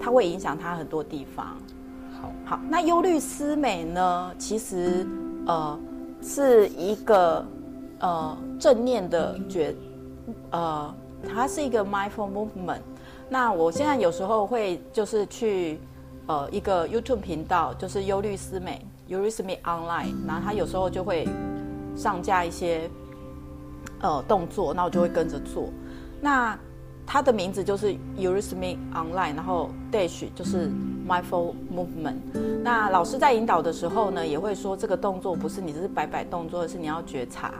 [0.01, 1.55] 他会影响他很多地方。
[2.19, 4.31] 好，好，那忧虑思美呢？
[4.37, 5.07] 其实。
[5.47, 5.79] 呃，
[6.21, 7.45] 是一个
[7.99, 9.75] 呃正念的觉，
[10.51, 10.93] 呃，
[11.27, 12.81] 它是一个 mindful movement。
[13.29, 15.79] 那我现在有时候会就是去
[16.27, 21.27] 呃一个 YouTube 频道，就是忧虑思美 （Urismi Online，然后他有时候就会
[21.95, 22.89] 上架一些
[24.01, 25.69] 呃动作，那我就会跟着做。
[26.21, 26.57] 那
[27.05, 30.69] 它的名字就是 Eurythmy Online，然后 Dash 就是
[31.07, 32.15] Mindful Movement。
[32.63, 37.53] 那老师在引导的时候呢，也会说这个动作不是你只是摆摆动作，而是你要觉察。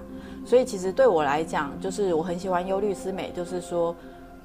[0.45, 3.93] 所以其实对我来讲，就是我很喜欢忧虑思美，就是说，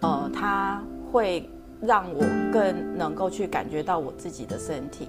[0.01, 0.83] 呃，它
[1.13, 1.49] 会
[1.81, 2.21] 让我
[2.53, 5.09] 更能够去感觉到我自己的身体。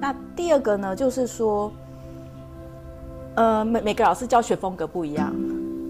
[0.00, 1.72] 那第二个呢，就是说，
[3.34, 5.34] 呃，每每个老师教学风格不一样，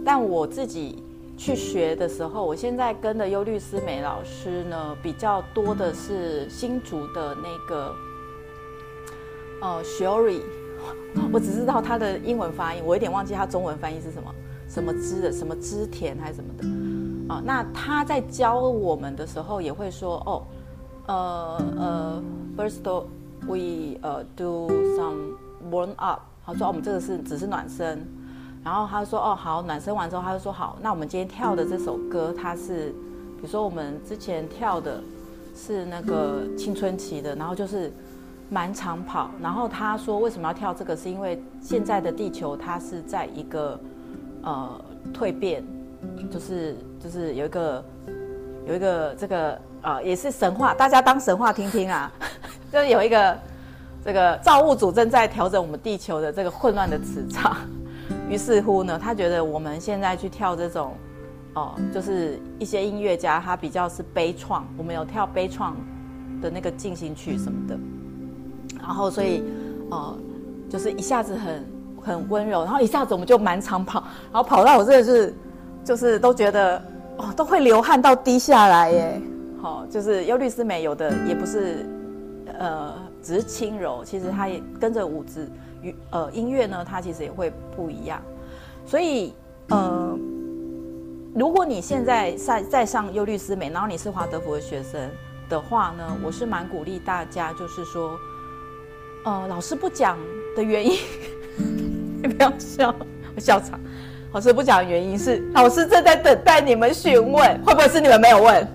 [0.06, 1.02] 但我自己。
[1.36, 7.94] 去学的时候，我现在跟的忧虑思美老师呢，比较多的是新竹的那个，
[9.60, 10.42] 呃，Shori，
[11.32, 14.34] 我只知道他的英文发音，我有点忘记他中文翻译是什么，
[14.68, 20.42] 什么织的，什么织田还是什么的，啊，那他在教我们的时候也会说，哦，
[21.06, 22.22] 呃呃
[22.56, 22.82] ，first
[23.48, 25.34] we 呃 do some
[25.70, 28.06] warm up，好说我们这个是只是暖身。
[28.64, 32.90] 然后他说：“哦，好，暖身完之后，他就说好，那我们今天跳的这首歌，它是，
[33.36, 35.02] 比如说我们之前跳的，
[35.56, 37.92] 是那个青春期的，然后就是
[38.48, 39.30] 满长跑。
[39.42, 43.80] 然后他说为什么要跳这个，是因为现在的地球它是在一个
[44.42, 44.80] 呃
[45.12, 45.64] 蜕变，
[46.30, 47.84] 就是就是有一个
[48.68, 52.12] 有一个这个啊、呃、也是神话，大家当神话听听啊，
[52.72, 53.36] 就是有一个
[54.04, 57.56] 这个造物主正在调整我们地球的这个混乱的磁场。”
[58.28, 60.94] 于是乎呢，他觉得我们现在去跳这种，
[61.54, 65.72] 哦，就是一些音乐家他比较是悲怆，我们有跳悲怆
[66.40, 67.78] 的那个进行曲什么的，
[68.78, 69.42] 然后所以，
[69.90, 70.16] 哦，
[70.70, 71.64] 就是一下子很
[72.00, 75.34] 很温柔，然后一下子我们就满场跑，然后跑到我这个是，
[75.84, 76.82] 就是都觉得
[77.18, 79.20] 哦都会流汗到滴下来耶，
[79.60, 81.86] 好，就是忧虑师美有的也不是，
[82.58, 85.46] 呃，只是轻柔，其实它也跟着舞姿。
[86.10, 88.22] 呃，音乐呢，它其实也会不一样，
[88.86, 89.32] 所以
[89.68, 90.18] 呃，
[91.34, 95.10] 如果你现在在在上忧律思美，然后你是华德福的学生
[95.48, 98.18] 的话呢，我是蛮鼓励大家，就是说，
[99.24, 100.18] 呃，老师不讲
[100.56, 100.98] 的原因，
[102.22, 102.94] 你 不要笑，
[103.34, 103.78] 我笑场。
[104.32, 108.66] 老师不讲的原因是，老师正在等待你们询问，会不会是你们没有问？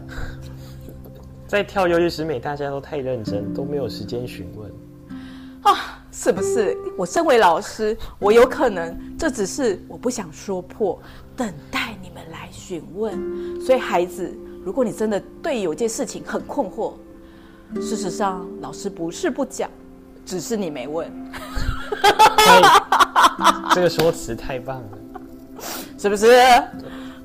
[1.47, 4.71] 在跳忧虑思美，大家都太认真，都没有时间询问。
[5.63, 6.75] 啊，是不是？
[6.97, 10.99] 我身为老师，我有可能这只是我不想说破，
[11.35, 13.61] 等待你们来询问。
[13.61, 16.93] 所以孩子，如果你真的对有件事情很困惑，
[17.75, 19.69] 事实上老师不是不讲，
[20.25, 21.07] 只是你没问。
[23.75, 24.97] 这个说辞太棒了，
[25.99, 26.31] 是不是？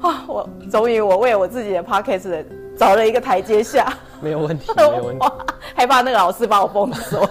[0.03, 2.45] 啊，我终于我为我自己的 podcast
[2.77, 3.91] 找了一个台阶下。
[4.21, 5.27] 没有问题，没有问题。
[5.75, 7.27] 害怕那个老师把我封锁。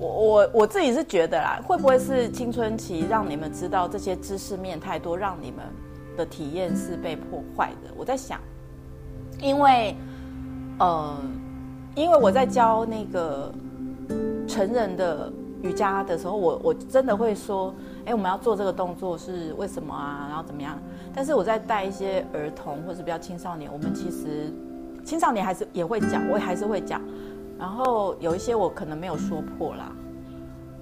[0.00, 5.66] 我我我自己是觉得啦，会不会是青春期让你们知道这些知识面太多，让你们
[6.16, 7.90] 的体验是被破坏的？
[7.96, 8.40] 我在想，
[9.42, 9.94] 因为
[10.78, 11.14] 呃，
[11.94, 13.52] 因为我在教那个
[14.48, 15.30] 成人的
[15.62, 17.74] 瑜伽的时候，我我真的会说，
[18.06, 20.24] 哎，我们要做这个动作是为什么啊？
[20.30, 20.78] 然后怎么样？
[21.14, 24.50] 但是我在带一些儿童或是比较青少年，我们其实
[25.04, 27.02] 青少年还是也会讲，我也还是会讲。
[27.60, 29.92] 然后有一些我可能没有说破啦，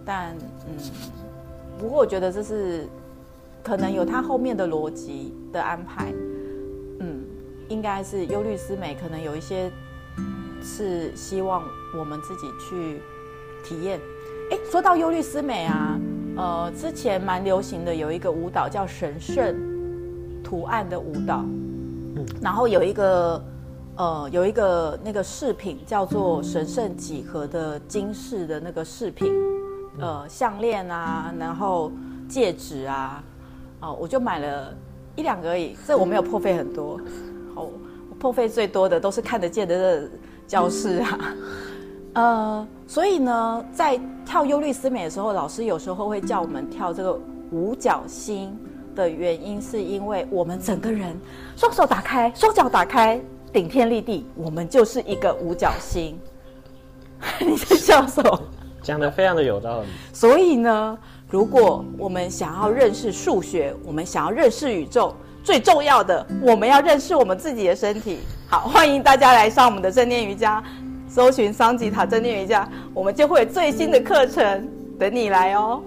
[0.04, 0.36] 但
[0.68, 0.76] 嗯，
[1.76, 2.86] 不过我觉得这是
[3.64, 6.12] 可能有他后面的逻辑的安排，
[7.00, 7.24] 嗯，
[7.68, 9.68] 应该是忧虑思美，可能有一些
[10.62, 11.64] 是希望
[11.98, 13.02] 我们自己去
[13.64, 13.98] 体验。
[14.52, 15.98] 哎，说到忧虑思美啊，
[16.36, 19.56] 呃，之前蛮流行的有一个舞蹈叫神圣
[20.44, 21.44] 图案的舞蹈，
[22.40, 23.42] 然后有一个。
[23.98, 29.34] 呃，有一个那个饰品叫做神圣几何的金饰的那个饰品，
[29.98, 31.90] 呃，项链啊，然后
[32.28, 33.20] 戒指啊，
[33.80, 34.72] 哦、呃，我就买了
[35.16, 36.96] 一两个而已，这我没有破费很多，
[37.56, 37.62] 好，
[38.08, 40.08] 我破费最多的都是看得见的这
[40.46, 41.34] 教室啊，
[42.14, 47.18] 呃，所以呢，在跳优律思美的时候，老师有时候会叫我们跳这个
[47.50, 48.56] 五角星
[48.94, 51.18] 的原因，是因为我们整个人
[51.56, 53.20] 双手打开，双脚打开。
[53.52, 56.18] 顶天立地，我们就是一个五角星。
[57.40, 58.40] 你在笑什么？
[58.82, 59.88] 讲的非常的有道理。
[60.12, 68.20] 所以呢，如果我们想要认识数学，我们想要认识宇宙，最重要的，我们要认识我们自己的身体。
[68.48, 70.62] 好，欢迎大家来上我们的正念瑜伽，
[71.08, 75.82] 搜寻桑吉塔正念瑜伽，我们就会有最新的课程等你来哦。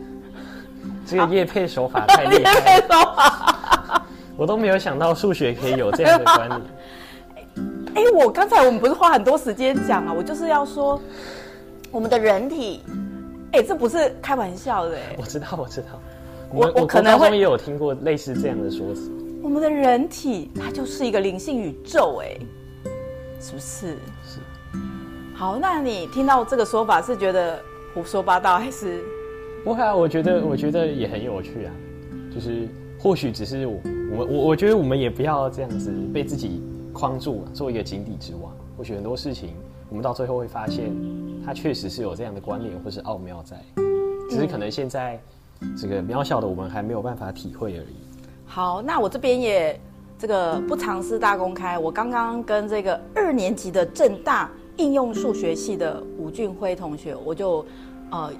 [1.06, 4.04] 这个叶配手法太厉害了， 配手法，
[4.36, 6.62] 我都没有想到数学可以有这样的观念。
[7.94, 11.00] 哎，我刚才我们不是花很多时间讲啊，我就是要说，
[11.92, 12.82] 我们的人体，
[13.52, 14.96] 哎，这不是开玩笑的。
[14.96, 16.00] 哎，我知道，我知道，
[16.54, 19.12] 我我可能会也有听过类似这样的说辞。
[19.44, 22.38] 我们的人体它就是一个灵性宇宙，哎，
[23.42, 23.98] 是不是？
[24.24, 24.40] 是。
[25.36, 27.60] 好，那你听到这个说法是觉得
[27.94, 29.02] 胡说八道，还是？
[29.66, 31.74] 不会啊，我觉得我觉得也很有趣啊，
[32.34, 33.82] 就是或许只是我
[34.16, 36.64] 我我我觉得我们也不要这样子被自己。
[36.94, 38.52] 框住，做一个井底之蛙。
[38.78, 39.54] 或许很多事情，
[39.90, 40.92] 我们到最后会发现，
[41.46, 43.58] 它确实是有这样的关联或是奥妙在，
[44.30, 45.20] 只是可能现在
[45.78, 47.96] 这个渺小的我们还没有办法体会而已。
[48.46, 49.80] 好，那我这边也
[50.18, 57.66] 这个不尝试大公开，我刚刚跟这个二年级的正大应用数学系的吴俊辉同学，我就
[58.10, 58.32] 呃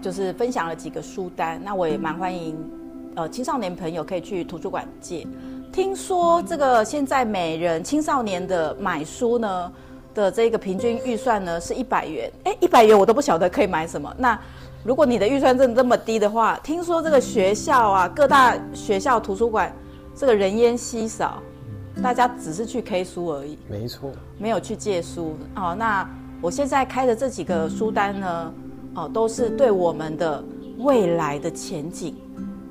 [0.00, 1.60] 就是分享了几个书单。
[1.62, 2.56] 那我也蛮欢迎
[3.14, 5.26] 呃青少年朋友可以去图书馆借。
[5.72, 9.72] 听说这个现在每人青少年的买书呢
[10.14, 14.14] 的这个平均预算呢是一百元，哎，一百元我都不晓得可以买什么。
[14.18, 14.38] 那
[14.84, 19.74] 如果你的预算真的这么低的话，听说这个学校啊，各大学校图书馆
[20.14, 21.42] 这个人烟稀少，
[22.02, 25.34] 大家只是去 K 书而已，没错，没有去借书。
[25.56, 26.06] 哦，那
[26.42, 28.54] 我现在开的这几个书单呢，
[28.94, 30.44] 哦，都是对我们的
[30.80, 32.14] 未来的前景。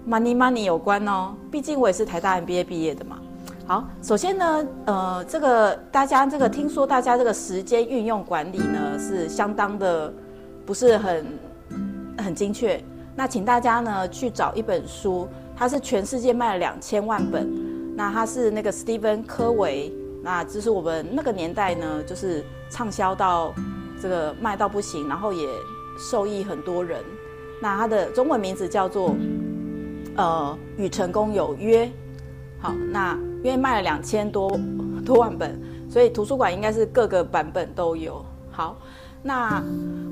[0.07, 3.19] Money Money 有关哦，毕竟我也是台大 MBA 毕业的嘛。
[3.67, 10.11] 好，首先呢，呃，这个大家这个听说大家这个时间运用管理呢是相当的
[10.65, 11.25] 不是很
[12.17, 12.83] 很精确。
[13.15, 17.49] 那请大家呢去找一本书，它是全世界卖了两千万本。
[17.95, 23.53] 那它是那个 Stephen 柯维，那这是我们那个年代呢就是畅销到
[24.01, 25.47] 这个卖到不行，然后也
[25.97, 26.99] 受益很多人。
[27.61, 29.15] 那它的中文名字叫做。
[30.17, 31.89] 呃，与成功有约，
[32.59, 34.59] 好，那因为卖了两千多
[35.05, 38.23] 多万本，所以图书馆应该是各个版本都有。
[38.51, 38.75] 好，
[39.23, 39.63] 那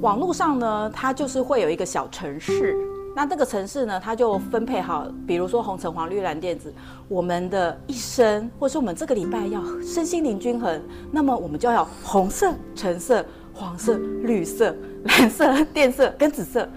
[0.02, 2.76] 网络上呢，它就是会有一个小城市，
[3.16, 6.74] 那这个城市呢，它就分配好，比如说红橙黄绿蓝靛紫，
[7.10, 10.82] 我们的一生，或是我们这个礼拜要身心灵均衡，
[11.12, 16.68] 那么我们就要红色、橙色、黄色、绿色、蓝色、 靛色跟紫色。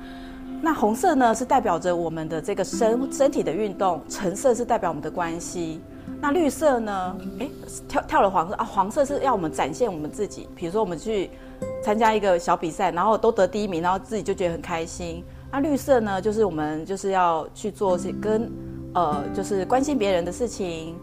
[0.65, 5.81] 那红色呢，是代表着我们的这个身身体的运动，橙色是代表我们的关系，
[6.21, 7.17] 那绿色呢？
[7.41, 7.51] 诶，
[7.89, 11.31] 跳跳了黄色啊，黄色是要我们展现我们自己，比如说我们去
[11.83, 15.25] 参加一个小比赛，然后都得第一名，然后自己就觉得很开心。
[15.51, 18.49] 那绿色呢，就是我们就是要去做些跟
[18.95, 20.95] 呃，就是关心别人的事情。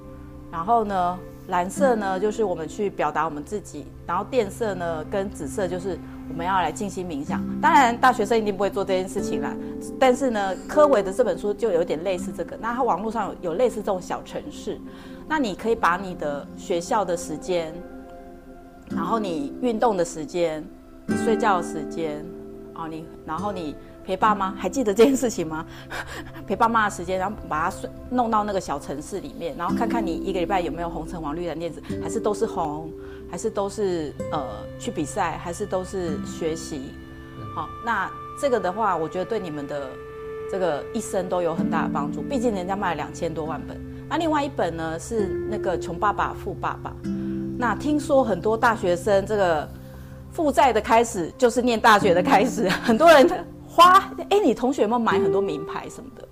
[0.50, 1.19] 然后呢，
[1.50, 3.86] 蓝色呢，就是我们去表达我们自己。
[4.08, 6.00] 然后靛色呢，跟紫色就是。
[6.30, 9.54] 我们要来静心冥想，当然大学生一定不会做这件事情啦。
[10.00, 12.56] 但是呢，柯维的这本书就有点类似这个。
[12.62, 14.80] 那它网络上有有类似这种小程式，
[15.28, 17.74] 那你可以把你的学校的时间，
[18.89, 20.63] 然后你运动的时间，
[21.08, 22.24] 你睡觉的时间，
[22.76, 25.65] 哦，你然后你陪爸妈，还记得这件事情吗？
[26.48, 27.76] 陪爸妈的时间，然后把它
[28.10, 32.89] 弄到那个小城市里面，然后看看你一个礼拜有没有红橙黄绿蓝靛紫，还是都是红。
[33.32, 34.48] 还是都是呃
[34.80, 36.94] 去比赛，还是都是学习，
[37.56, 38.10] 好，那
[38.42, 39.89] 这个的话，我觉得对你们的
[40.52, 42.22] 这个一生都有很大的帮助。
[42.22, 43.80] 毕竟人家卖了两千多万本。
[44.10, 46.89] 那另外一本呢是那个《穷爸爸富爸爸》。
[47.58, 49.70] 那听说很多大学生这个
[50.32, 53.94] 负债的开始就是念大学的开始， 很多人花
[54.30, 56.28] 哎，你同学有没有买很多名牌什么的？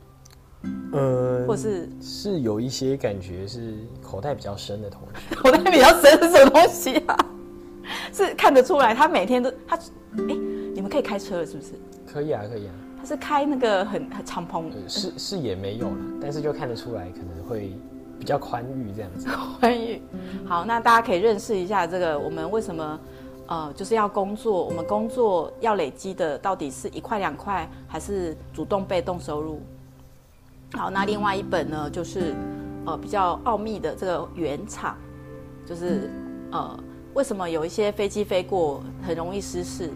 [0.93, 7.17] 呃，或是是有一些感觉是口袋比较深的同学， 口袋比较深是什么东西啊？
[8.11, 10.35] 是看得出来，他每天都他，哎，
[10.73, 11.73] 你们可以开车了是不是？
[12.05, 12.73] 可以啊，可以啊。
[12.99, 17.71] 他是开那个很很敞篷，是是也没有了，但是就看得出来可能会
[18.19, 19.29] 比较宽裕这样子。
[19.59, 20.01] 宽裕，
[20.45, 22.99] 好，那大家可以认识一下这个我们为什么
[23.45, 29.61] 呃就是要工作，我们工作要累积的到底是一块两块，还是主动被动收入？
[30.73, 32.35] 好，那另外一本呢，就是
[32.85, 34.95] 呃比较奥秘的这个原厂，
[35.65, 36.11] 就是
[36.51, 36.77] 呃
[37.13, 39.89] 为什么有一些飞机飞过很容易失事？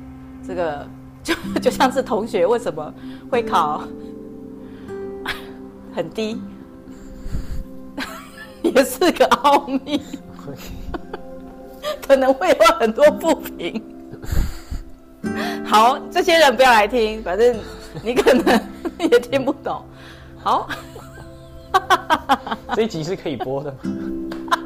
[0.47, 0.87] 这个
[1.21, 2.93] 就 就像是同学为什么
[3.29, 3.83] 会考
[5.93, 6.41] 很低，
[8.63, 10.01] 也是个奥秘，
[12.07, 13.83] 可能会有很多不平。
[15.65, 17.55] 好，这些人不要来听，反正
[18.01, 18.59] 你可能
[18.97, 19.85] 也听不懂。
[20.43, 20.67] 好，
[22.75, 23.77] 这一集是可以播的吗？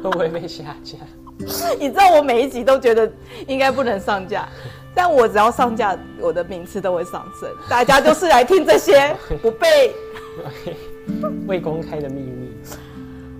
[0.02, 0.96] 会不会被下架？
[1.78, 3.10] 你知道我每一集都觉得
[3.46, 4.48] 应该不能上架，
[4.94, 7.50] 但我只要上架，我的名次都会上升。
[7.68, 9.94] 大家就是来听这些不被
[11.46, 12.50] 未公开的秘密。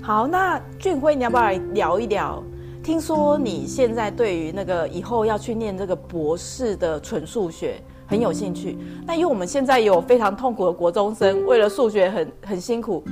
[0.02, 2.42] 好，那俊辉，你要不要来聊一聊？
[2.82, 7.80] 听说你现在对于那个以后要去念这个博士的纯数学。
[8.06, 13.02] 很有兴趣，那因为我们现在有非常痛苦的国中生，为了数学很很辛苦。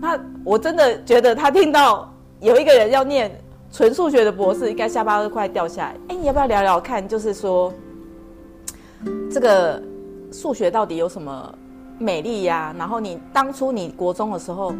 [0.00, 3.30] 那我真的觉得他听到有一个人要念
[3.70, 5.96] 纯数学的博士，应该下巴都快掉下来。
[6.08, 7.06] 哎，你要不要聊聊看？
[7.06, 7.72] 就是说，
[9.30, 9.80] 这个
[10.30, 11.54] 数学到底有什么
[11.98, 12.74] 美丽呀？
[12.76, 14.74] 然后你当初你国中的时候，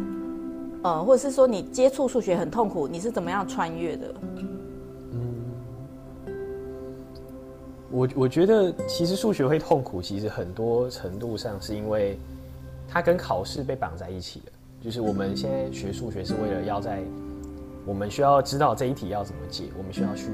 [0.83, 4.13] 呃，或者是说你接触数学很痛苦，你是怎么样穿越的？
[7.93, 12.17] 我我觉得其实数学会痛苦，其实很多程度上是因为
[12.87, 14.51] 它跟考试被绑在一起了。
[14.81, 17.03] 就是我们现在学数学是为了要在
[17.85, 20.31] 我们需要知道这一题要怎么解，我们需要去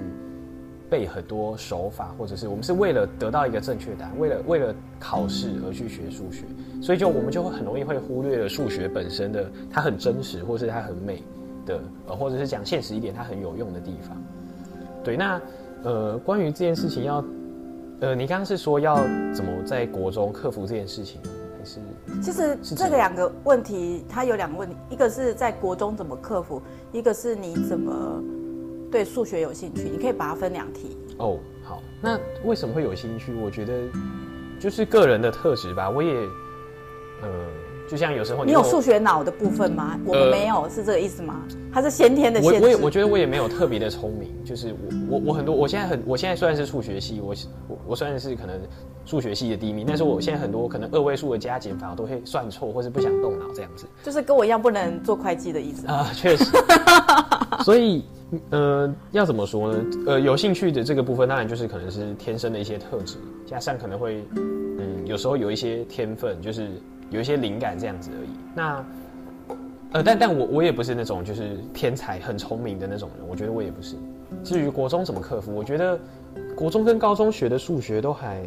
[0.90, 6.46] 背很多手法，或者是我们是为了得到一个正确答案，为了为了考试而去学数学，
[6.82, 11.22] 所以就我们就会很容易会忽略了数学本身的它很真实，或是它很美
[11.66, 14.16] 的，呃，或者是讲现实一点，它很有用的地方。
[15.04, 15.42] 对，那
[15.84, 17.22] 呃，关于这件事情要。
[18.02, 18.96] 呃，你刚刚是说要
[19.34, 21.20] 怎么在国中克服这件事情，
[21.58, 21.80] 还是？
[22.22, 28.24] 其实这个两个问题，它有两个问题，一个是在国中怎么克服，一个是你怎么
[28.92, 30.98] 对数学有兴趣，你可以把它分两题。
[31.18, 33.34] 哦，好，那为什么会有兴趣？
[33.36, 33.74] 我觉得
[34.60, 36.14] 就是个人的特质吧，我也，
[37.22, 37.30] 呃。
[37.90, 40.00] 就像有时候你，你有数学脑的部分吗？
[40.06, 41.42] 我们没有，呃、是这个意思吗？
[41.74, 42.58] 它是先天的限制。
[42.58, 44.76] 我我也我觉得我也没有特别的聪明，就是
[45.10, 47.34] 我我我很多，我现在很，我现在虽然是数学系，我
[47.68, 48.60] 我我虽然是可能
[49.06, 53.88] 数学系的第一名，但是我现在很多可能二位数的加减法我都会算错，或是不想动脑这样子。
[54.04, 56.46] 就是跟我一样不能做会计的意思啊，确实。
[57.66, 58.06] 所以
[58.52, 59.86] 呃，要怎么说呢？
[60.08, 66.70] 呃，有兴趣的这个部分，当然就是可能是天生的一些特质，加上可能会嗯，有时候有一些天分，就是。
[67.12, 68.30] 有一些灵感这样子而已。
[68.54, 68.86] 那，
[69.94, 73.28] 呃，但但我我也不是那种就是天才很聪明的那种人。
[73.28, 73.96] 我觉得我也不是。
[74.44, 76.00] 至于国中怎么克服，我觉得
[76.56, 78.44] 国中跟高中学的数学都还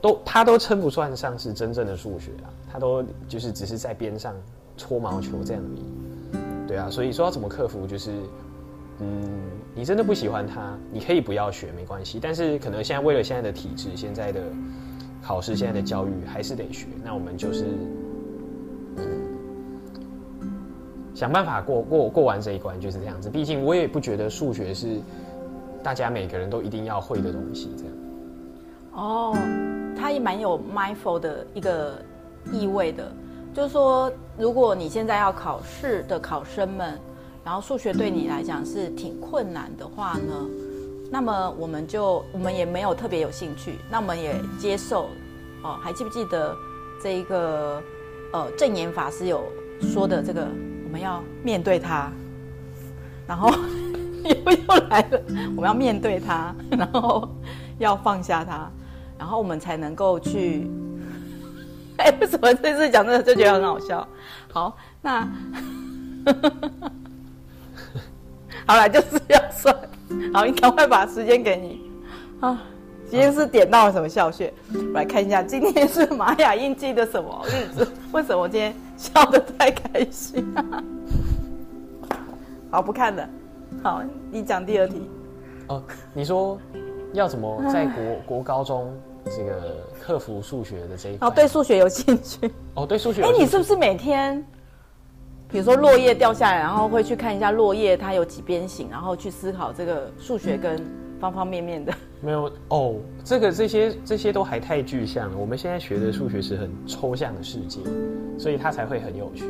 [0.00, 2.48] 都，他都称不算上是真正的数学啊。
[2.72, 4.34] 他都就是只是在边上
[4.78, 5.84] 搓毛球这样而已。
[6.74, 8.10] 对啊，所以说要怎么克服，就是
[9.00, 9.42] 嗯，
[9.74, 12.18] 你真的不喜欢他，你可以不要学没关系。
[12.20, 14.40] 但是可能现在为了现在的体制，现在的。
[15.26, 17.64] 考试现在的教育还是得学，那我们就是，
[18.96, 19.06] 嗯，
[21.14, 23.30] 想办法过过过完这一关，就是这样子。
[23.30, 25.00] 毕竟我也不觉得数学是
[25.82, 27.92] 大家每个人都一定要会的东西，这样。
[28.92, 29.34] 哦，
[29.96, 31.94] 它也蛮有 mindful 的一个
[32.52, 33.10] 意味的，
[33.54, 36.98] 就是说，如果你现在要考试的考生们，
[37.44, 40.34] 然后数学对你来讲是挺困难的话呢？
[41.08, 45.08] 那么我们就我们也没有特别有兴趣，那我们也接受，
[45.62, 46.52] 哦，还记不记得
[47.00, 47.80] 这一个
[48.32, 49.44] 呃证言法师有
[49.80, 50.48] 说的这个，
[50.84, 52.10] 我们要面对它，
[53.24, 53.50] 然后
[54.24, 55.20] 又又来了，
[55.54, 57.28] 我们要面对它，然后
[57.78, 58.68] 要放下它，
[59.16, 60.68] 然后我们才能够去。
[61.98, 64.06] 哎，为什么这次讲这个就觉得很好笑？
[64.52, 65.28] 好，那
[68.66, 69.74] 好了，就是要算。
[70.32, 71.90] 好，你赶快把时间给你
[72.40, 72.62] 啊！
[73.10, 74.52] 今天是点到了什么笑穴？
[74.72, 77.88] 我来看一下，今天是玛雅印记的什么日子？
[78.12, 80.82] 为什么我今天笑得太开心啊？
[82.70, 83.28] 好，不看了。
[83.82, 85.08] 好，你讲第二题。
[85.68, 85.82] 哦，
[86.12, 86.58] 你说
[87.12, 88.92] 要怎么在国国高中
[89.24, 91.28] 这个克服数学的这一块？
[91.28, 92.50] 哦，对数学有兴趣。
[92.74, 93.22] 哦，对数学。
[93.22, 94.44] 哎，你是不是每天，
[95.48, 100.80] 比如说落叶掉下来，然后会去看一下落叶它有几边形，然后去思考这个数学跟
[101.20, 101.92] 方方面面的？
[102.20, 105.36] 没有哦，这个这些这些都还太具象了。
[105.36, 107.80] 我们现在学的数学是很抽象的世界，
[108.38, 109.44] 所以它才会很有趣。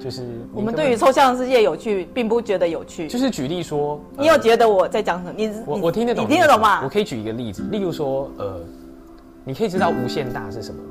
[0.00, 0.22] 就是
[0.52, 3.08] 我们对于抽象的世界有趣，并不觉得有趣。
[3.08, 5.32] 就是举例说，你有觉得我在讲什么？
[5.36, 6.80] 你我我听得懂，你听得懂吗？
[6.82, 8.60] 我可以举一个例子，例如说，呃，
[9.44, 10.88] 你可以知道无限大是什么吗？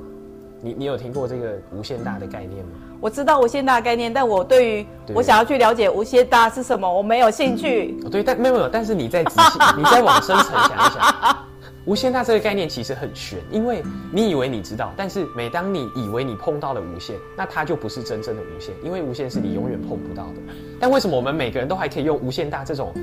[0.61, 2.71] 你你有听过这个无限大的概念吗？
[3.01, 7.99] 我知道无限大的概念，但我对于我想要去了解无限大是什么，我没有兴趣。
[8.05, 11.37] 哦，对，但没有没有，但是你再仔细， 你再往深层想一想。
[11.85, 20.35] 无限大这个概念其实很玄，因为你以为你知道，但是每当你以为你碰到了无限，那它就不是真正的无限，因为无限是你永远碰不到的。
[20.79, 22.93] 但为什么我们每个人都还可以用无限大这种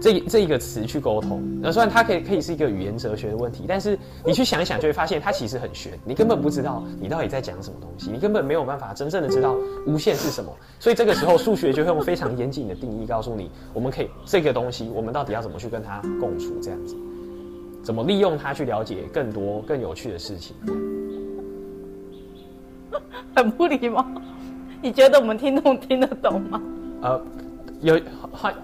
[0.00, 1.42] 这这一个词去沟通？
[1.60, 9.54] 那虽然它可以可以是一个语言哲学的问题，但是你去想一想，就会发现它其实很玄，你根本不知道你到底在讲什么东西，你根本没有办法真正的知道
[9.86, 10.50] 无限是什么。
[10.78, 16.96] 所以这个时候数学就会用非常严谨的定义告诉你，我们可以这个东西，我们到底要怎么去跟它共处，这样子。
[17.82, 20.56] 怎么利用它去了解更多更有趣的事情？
[23.34, 24.06] 很不礼貌。
[24.80, 26.62] 你觉得我们听众听得懂吗？
[27.02, 27.20] 呃，
[27.84, 28.00] 有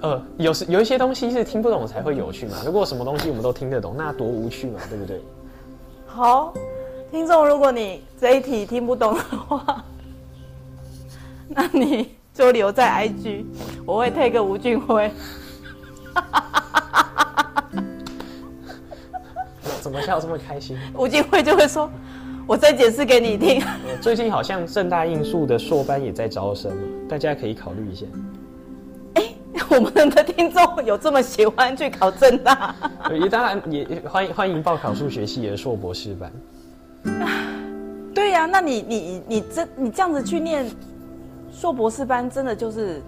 [0.01, 2.55] 呃有时有一些东西是听不懂才会有趣嘛。
[2.65, 5.21] 如果什么东西我们都听得懂，那多无趣嘛， 对不对？
[6.07, 6.55] 好，
[7.11, 9.85] 听众，如果你这一题听不懂的话，
[11.49, 13.45] 那你就留在 IG，
[13.85, 15.11] 我会 take 吴俊辉。
[19.83, 20.79] 怎么笑这么开心？
[20.97, 21.91] 吴俊辉就会说
[22.49, 23.63] ：“我再解释给你听。”
[24.01, 26.73] 最近好像正大应数的硕班也在招生，
[27.07, 28.07] 大家可以考虑一下。
[29.15, 32.75] 哎、欸，我们的听众有这么喜欢去考政大？
[33.13, 36.33] 也当然也欢迎欢迎报考数学系的硕博士班。
[38.15, 40.65] 对呀、啊，那你你你这你这样子去念
[41.53, 43.01] 硕博士班，真的就是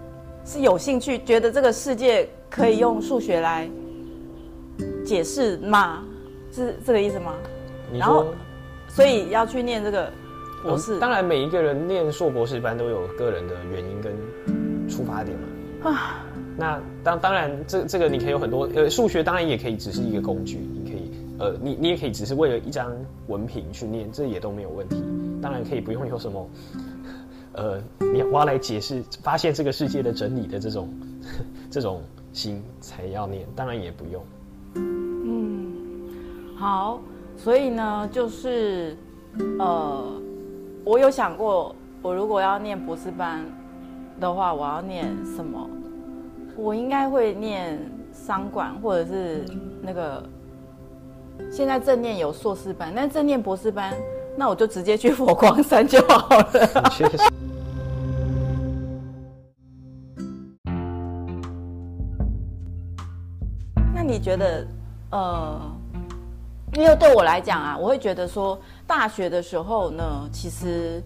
[0.45, 3.69] 是有兴趣，觉得这个世界可以用数学来
[5.05, 6.03] 解释吗？
[6.51, 7.33] 是这个意思吗？
[7.91, 8.27] 然后，
[8.87, 10.11] 所以要去念这个
[10.63, 10.97] 博士。
[10.97, 14.13] 嗯，当然，每一个人念硕博士班都有个人的原因跟
[14.87, 15.47] 出发点嘛。
[15.83, 16.23] 啊，
[16.57, 22.91] 那当当然，这这个你可以有很多呃，数学当然也可以只是一个工具，你可以呃，你你也可以只是为了一张
[23.27, 25.03] 文凭去念，这也都没有问题。
[25.41, 26.49] 当然可以不用有什么
[27.53, 30.89] 呃，你我要来解释发现这个世界的真理的这种
[31.69, 34.23] 这种心才要念，当然也不用。
[34.75, 35.73] 嗯
[36.55, 37.01] 好，
[37.35, 38.95] 所以呢，就是，
[39.59, 40.03] 呃，
[40.85, 43.45] 我有想过，我如果要念博士班
[44.23, 45.05] 的话，我要念
[45.35, 45.69] 什么？
[46.55, 47.77] 我应该会念
[48.13, 49.43] 商管，或者是
[49.81, 50.23] 那个，
[51.51, 53.93] 现在正念有硕士班，但正念博士班，
[54.37, 56.47] 那我就直接去佛光山就好了。
[63.93, 64.65] 那你觉得，
[65.11, 65.59] 呃？
[66.75, 68.57] 因为对我来讲啊，我会觉得说，
[68.87, 71.03] 大学的时候呢，其实，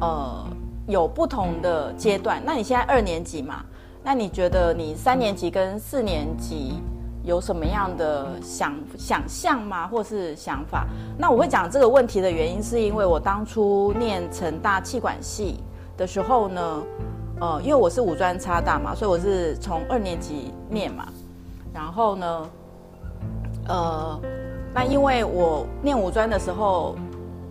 [0.00, 0.46] 呃，
[0.86, 2.42] 有不同的阶段。
[2.44, 3.64] 那你现在二年级嘛，
[4.02, 6.74] 那你觉得你三年级跟四年级
[7.24, 9.86] 有什么样的想想象吗？
[9.86, 10.86] 或是想法？
[11.18, 15.60] 那我会讲这个问题的原因，是因为我当初念成大气管系
[15.96, 16.82] 的时候呢，
[17.40, 21.06] 呃，因为我是五专插大嘛，所以我是从二年级念嘛，
[21.72, 22.50] 然后呢，
[23.68, 24.20] 呃。
[24.74, 26.96] 那因为我念五专的时候，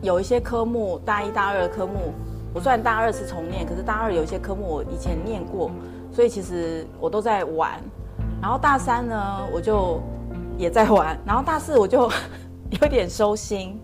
[0.01, 2.11] 有一些科目大一大二的科目，
[2.53, 5.71] 我虽然大二是重念，可是大二有一些科目我以前念过，
[6.11, 7.81] 所以其实我都在玩。
[8.41, 10.01] 然后大三呢，我就
[10.57, 11.17] 也在玩。
[11.25, 12.11] 然后大四我就
[12.81, 13.79] 有点收心，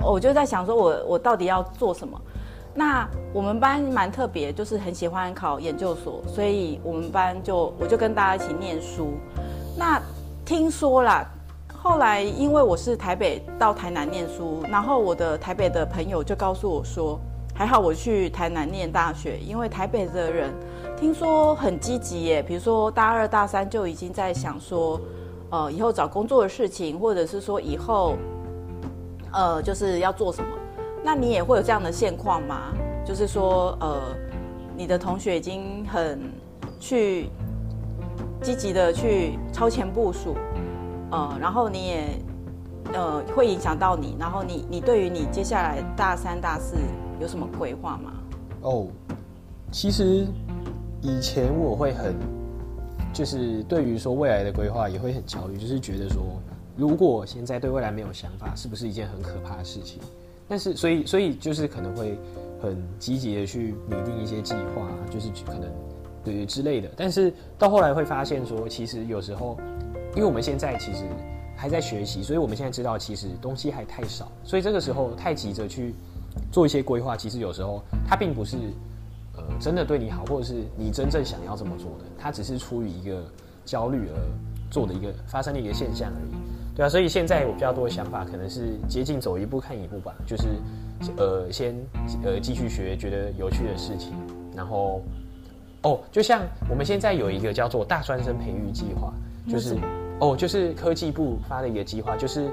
[0.00, 2.20] 我就在想说我，我到底要做什么？
[2.74, 9.14] 那我们班蛮特别，就是很喜欢考研究所，所以我们班就我就跟大家一起念书。
[9.76, 10.00] 那
[10.44, 11.24] 听说啦。
[11.82, 17.18] 后来，因为我是台北到台南念书，然后我的台北的朋友就告诉我说，
[17.60, 20.50] 还好我去台南念大学，因为台北的人
[20.96, 24.98] 听说很积极耶，比如说大二大三就已经在想说，
[25.50, 28.16] 呃，以后找工作的事情，或者是说以后，
[29.34, 30.48] 呃，就是要做什么。
[31.04, 32.72] 那你也会有这样的现况吗？
[33.04, 34.00] 就是说，呃，
[34.74, 36.32] 你的同学已经很
[36.78, 37.28] 去
[38.40, 40.34] 积极的去超前部署。
[41.10, 42.04] 呃，然后你也
[42.94, 44.16] 呃会影响到你？
[44.18, 46.76] 然后你你对于你接下来大三、大四
[47.20, 48.12] 有什么规划吗？
[48.62, 48.86] 哦，
[49.70, 50.26] 其实
[51.02, 52.14] 以前我会很，
[53.12, 56.22] 就是对于说未来的规划也会很焦虑，就是觉得说，
[56.76, 60.00] 如果现在对未来没有想法，是不是一件很可怕的事情？
[60.48, 62.18] 但是所以所以就是可能会
[62.60, 65.70] 很积极的去拟定一些计划，就是可能
[66.24, 66.88] 对于之类的。
[66.96, 69.58] 但是到后来会发现说，其实有时候，
[70.16, 71.04] 因为我们现在其实。
[71.56, 75.94] 还在学习，所以我们现在知道，其实东西还太少，所以这个时候太急着去
[76.50, 78.56] 做一些规划，其实有时候它并不是
[79.36, 83.22] 呃真的对你好，或者是你真正想要这么做的，它只是出于一个
[83.64, 84.16] 焦虑而
[84.70, 86.76] 做的一个发生的一个现象而已。
[86.76, 90.48] 对啊，所以现在我比较多的想法可能是接近走一步看一步吧，就是
[91.16, 91.74] 呃先
[92.24, 94.12] 呃继续学觉得有趣的事情，
[94.56, 95.02] 然后
[95.82, 99.12] 哦，就像我们现在有一个叫做大专生培育计划，
[99.48, 99.76] 就是。
[100.22, 102.50] 哦，就是科技部发的一个计划，就是，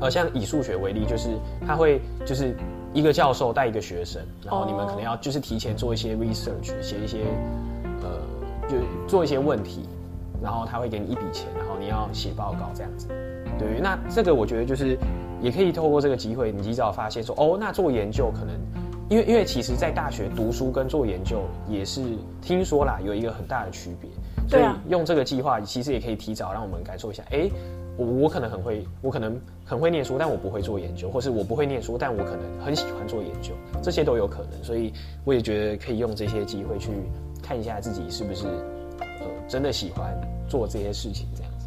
[0.00, 1.30] 呃，像以数学为例，就是
[1.66, 2.54] 他会就是
[2.94, 7.24] 一个教授带一个学生，然后你们可能要就是提前做一些 research，写一些，
[8.02, 8.76] 呃，就
[9.06, 9.88] 做一些问题，
[10.42, 13.08] 然后他会给你一笔钱，然后你要写报告这样子。
[13.58, 14.98] 对，那这个我觉得就是
[15.40, 18.54] 也可以透过这个机会，你及早发现说，哦，那做研究可能，
[19.08, 22.02] 因为因为其实在大学读书跟做研究也是
[22.40, 24.10] 听说啦，有一个很大的区别。
[24.48, 27.22] 所以用这个计划，其实也可以提早让我们感受一下。
[27.24, 27.52] 哎、欸，
[27.98, 34.62] 我我可能很会，我可能很会念书，但我不会做研究，或是我不会念书，但我可能很喜欢做研究，这些都有可能。
[34.62, 34.92] 所以
[35.24, 36.90] 我也觉得可以用这些机会去
[37.42, 38.46] 看一下自己是不是
[39.00, 40.16] 呃真的喜欢
[40.48, 41.66] 做这些事情这样子。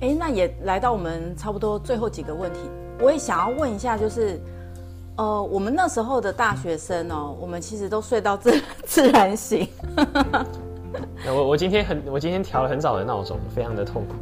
[0.00, 2.60] 哎、欸，那也来到我们差不多最后几个问题，
[2.98, 4.40] 我也想要问一下，就是
[5.16, 9.68] 呃，我们那时候的大学生哦，我们其实都睡到自 自然醒。
[11.26, 14.14] 我我今天很，我今天调了很早的闹钟，非常的痛苦。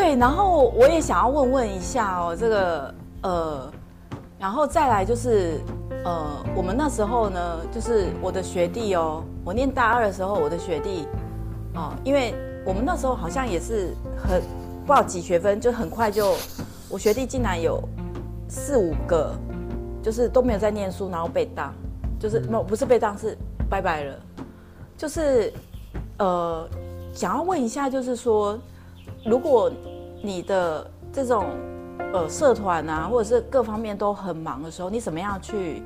[0.00, 3.70] 对，然后我也想要问问一下哦，这个呃，
[4.38, 5.60] 然后再来就是
[6.06, 6.26] 呃，
[6.56, 11.06] 我们那时候呢，就是我的学弟哦，我念大二的时候，我的学弟
[11.74, 12.34] 哦，因为
[12.64, 14.40] 我们那时候好像也是很
[14.86, 16.34] 不知道几学分，就很快就，
[16.88, 17.78] 我学弟竟然有
[18.48, 19.34] 四五个，
[20.02, 21.74] 就是都没有在念书，然后被当，
[22.18, 23.36] 就是没不是被当是
[23.68, 24.14] 拜拜了，
[24.96, 25.52] 就是。
[26.16, 26.68] 呃，
[27.14, 28.58] 想要问一下，就是说，
[29.24, 29.72] 如果
[30.22, 31.46] 你的这种
[32.12, 35.82] 呃社团啊，或者是各方面都很忙的时候，你怎么样去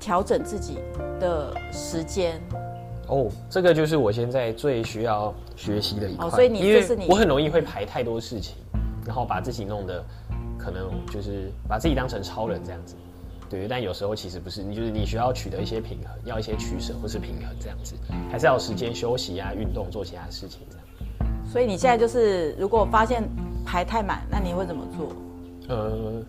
[0.00, 0.78] 调整自己
[1.20, 2.40] 的时间？
[3.08, 6.26] 哦，这个就是我现在最需要学习的一块。
[6.26, 8.56] 哦，所以你因为这是你，我很容易会排太多事情，
[9.04, 10.02] 然后把自己弄得
[10.58, 12.94] 可能就是把自己当成超人这样子。
[13.50, 17.94] 对，但有时候其实不是，你就是你需要取得一些平衡，要一些取舍或是平衡这样子，
[18.30, 20.81] 还是要有时间休息啊、运动、做其他事情这样。
[21.52, 23.22] 所以你现在就是，如果发现
[23.62, 25.12] 排太满，那你会怎么做？
[25.68, 26.22] 呃，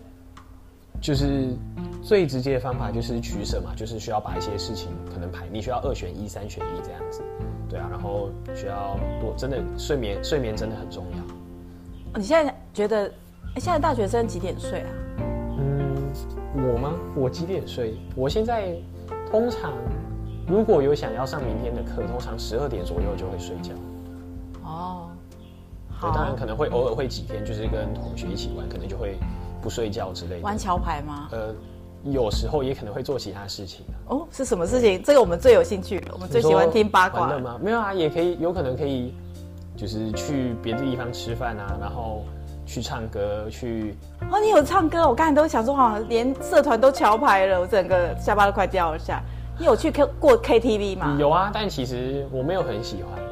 [1.00, 1.56] 就是
[2.02, 7.22] 最直接的方法就是取舍嘛，就是需要把一些事情可能排，你需要二选一、三选一这样子。
[7.70, 12.18] 对啊，然后需要多真的睡眠，睡眠真的很重要。
[12.18, 13.10] 你现在觉得，
[13.56, 14.90] 现在大学生几点睡啊？
[16.54, 16.92] 我吗？
[17.16, 17.96] 我几点睡？
[18.14, 18.76] 我现在
[19.30, 19.72] 通常
[20.46, 23.72] 如果有想要上明天的课，通常十二点左右就会睡觉。
[24.62, 25.10] 哦，
[26.00, 29.16] 对，当然可能会偶尔会几天，就是跟同学一起玩，可能就会
[29.62, 30.42] 不睡觉之类的。
[30.42, 31.28] 玩桥牌吗？
[31.32, 31.54] 呃，
[32.04, 33.94] 有时候也可能会做其他事情啊。
[34.08, 35.02] 哦，是什么事情？
[35.02, 37.28] 这个我们最有兴趣，我们最喜欢听八卦。
[37.28, 37.58] 的吗？
[37.62, 39.14] 没有啊，也可以，有可能可以，
[39.76, 42.22] 就是去别的地方吃饭啊，然后。
[42.66, 43.94] 去唱歌，去
[44.32, 44.40] 哦！
[44.40, 49.22] 你有唱歌，我刚才都想说，好像连社团都桥牌了，我整个下巴都快掉了下。
[49.58, 51.14] 你有去 K 过 KTV 吗？
[51.20, 53.22] 有啊，但其实我没有很喜欢。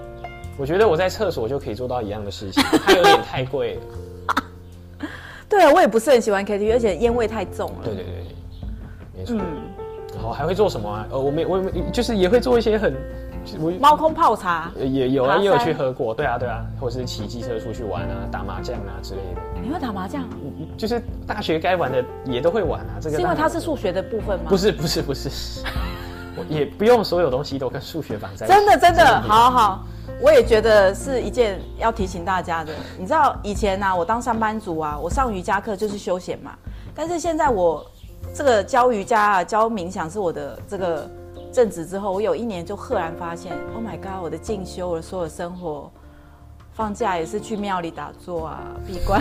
[0.59, 3.81] 我觉得我在厕所就可以做到一样的事情， 它有点太贵了。
[5.49, 7.85] 对啊，我也不是很喜欢 KTV，而且烟味太重了。
[7.85, 9.37] 对对对对，没错。
[9.39, 9.45] 嗯，
[10.15, 11.07] 然后还会做什么啊？
[11.11, 12.95] 呃，我没，我没，就是也会做一些很。
[13.81, 19.41] 猫空泡茶也有啊，也有去喝过，对啊，对啊，或者是骑机车出去玩啊，打麻将啊之类的。
[19.61, 20.23] 你会打麻将？
[20.77, 23.01] 就是大学该玩的也都会玩啊。
[23.01, 24.45] 这个是因为它是数学的部分吗？
[24.49, 25.29] 不是，不是，不是，
[26.37, 28.55] 我也不用所有东西都跟数学绑在一起。
[28.55, 29.85] 真的，真的，好好，
[30.21, 32.73] 我也觉得是一件要提醒大家的。
[32.99, 36.53] 你知道以前呢、啊，我当上班族啊，我上瑜伽课就是休闲嘛。
[36.95, 37.85] 但是现在我
[38.35, 41.09] 这个教瑜伽啊，教冥想是我的这个。
[41.53, 44.23] 正职之后，我有一年就赫然发现，Oh my God！
[44.23, 45.93] 我的进修，我的所有生活，
[46.73, 49.21] 放假也是去庙里打坐啊，闭关。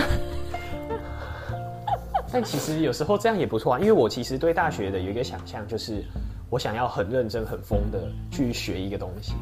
[2.32, 6.06] 但其实有时候这样也不错啊，因为我其实对大学的有一个想象，就是
[6.52, 9.34] 我想要很认真、很疯的去学一个东西。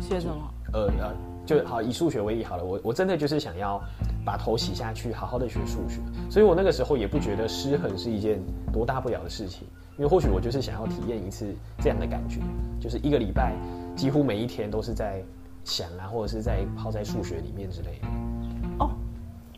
[0.00, 0.34] 学什么？
[0.72, 3.78] 呃呃，就好以数学为例好了，我我真的就是想要
[4.24, 6.00] 把头洗下去，好好的学数学。
[6.30, 8.40] 所以我那个时候也不觉得失衡是一件
[8.72, 12.40] 多大不了的事情，因为或许我就是想要体验一次这样的感觉，
[12.80, 13.52] 就是一个礼拜
[13.94, 15.22] 几乎每一天都是在
[15.62, 18.08] 想啊，或者是在泡在数学里面之类的。
[18.78, 18.90] 哦，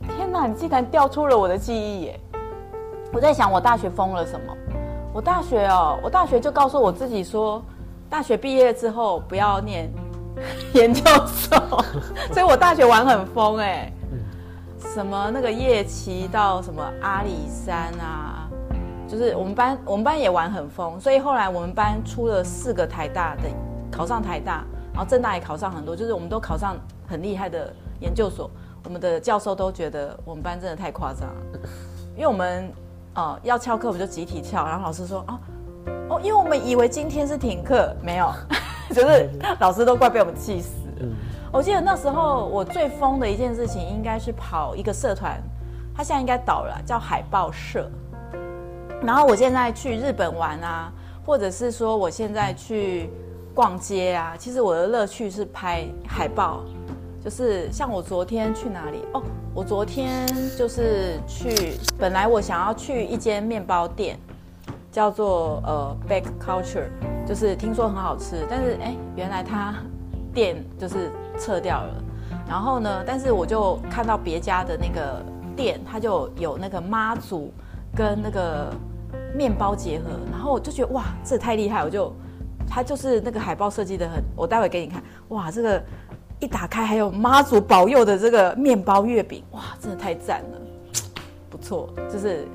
[0.00, 0.48] 天哪！
[0.48, 2.20] 你竟然调出了我的记忆耶！
[3.12, 4.56] 我在想，我大学疯了什么？
[5.12, 7.62] 我大学哦，我大学就告诉我自己说，
[8.08, 9.90] 大学毕业之后不要念
[10.74, 11.58] 研究所，
[12.32, 13.92] 所以我大学玩很疯哎，
[14.94, 18.48] 什么那个夜骑到什么阿里山啊，
[19.08, 23.42] 就是我们班我们班也玩很疯，所以后来我们班出了四个台大的
[23.90, 26.76] 考上台大，然后政大也考上很多，就是我们都考上
[27.08, 28.48] 很厉害的研究所，
[28.84, 31.60] 我们的教授都觉得我们班真的太夸张了，
[32.14, 32.70] 因为我们。
[33.18, 35.38] 哦，要翘课我们就集体翘，然后老师说哦
[36.10, 38.32] 哦，因为我们以为今天是停课，没有，
[38.94, 40.92] 就是老师都快被我们气死了。
[41.00, 41.16] 嗯、
[41.52, 45.42] 我记得那时候我最疯的一件事情，应该是跑一个社团，
[45.96, 47.90] 他现在应该倒了，叫海报社。
[49.02, 50.92] 然后我现在去日本玩啊，
[51.26, 53.10] 或者是说我现在去
[53.52, 56.60] 逛街啊，其实我的乐趣是拍海报。
[57.22, 59.22] 就是像我昨天去哪里哦？
[59.54, 64.16] 我昨天就是去，本来我想要去一间面包店，
[64.92, 66.88] 叫做呃 Back Culture，
[67.26, 69.74] 就是听说很好吃，但是哎，原来他
[70.32, 72.04] 店就是撤掉了。
[72.48, 75.22] 然后呢，但是我就看到别家的那个
[75.56, 77.52] 店，他就有那个妈祖
[77.96, 78.72] 跟那个
[79.34, 81.84] 面包结合，然后我就觉得哇，这太厉害！
[81.84, 82.12] 我就
[82.66, 85.82] 他就是那个海报设计得很，我待会给你看，哇，这个。
[86.40, 90.58] 一打开，还有妈祖保佑的这个面包月饼，哇，真的太赞了，
[91.50, 91.88] 不错。
[92.10, 92.46] 就是，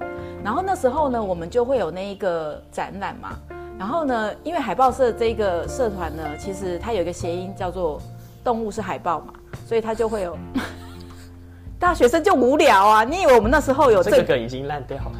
[0.43, 3.37] 然后那时候呢，我们就会有那一个展览嘛。
[3.77, 7.99] 然后呢，因为海报社这个社团呢，其实它有一个谐音叫做
[8.43, 9.33] “动物是海豹”嘛，
[9.67, 10.37] 所以它就会有
[11.77, 13.03] 大学生就无聊啊。
[13.03, 15.11] 你以为我们那时候有这个梗已经烂掉了？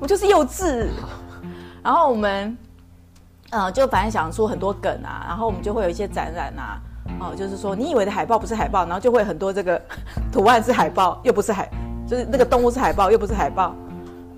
[0.00, 0.88] 我就是幼稚。
[1.84, 2.58] 然后我们，
[3.50, 6.80] 呃，就反正想出很多梗啊，然后我们就会有一些展览啊。
[7.20, 9.80] 哦，就是说你以为的海报不是海报，然后就会很多这个
[10.32, 11.70] 图案是海报，又不是海，
[12.06, 13.74] 就是那个动物是海报，又不是海报，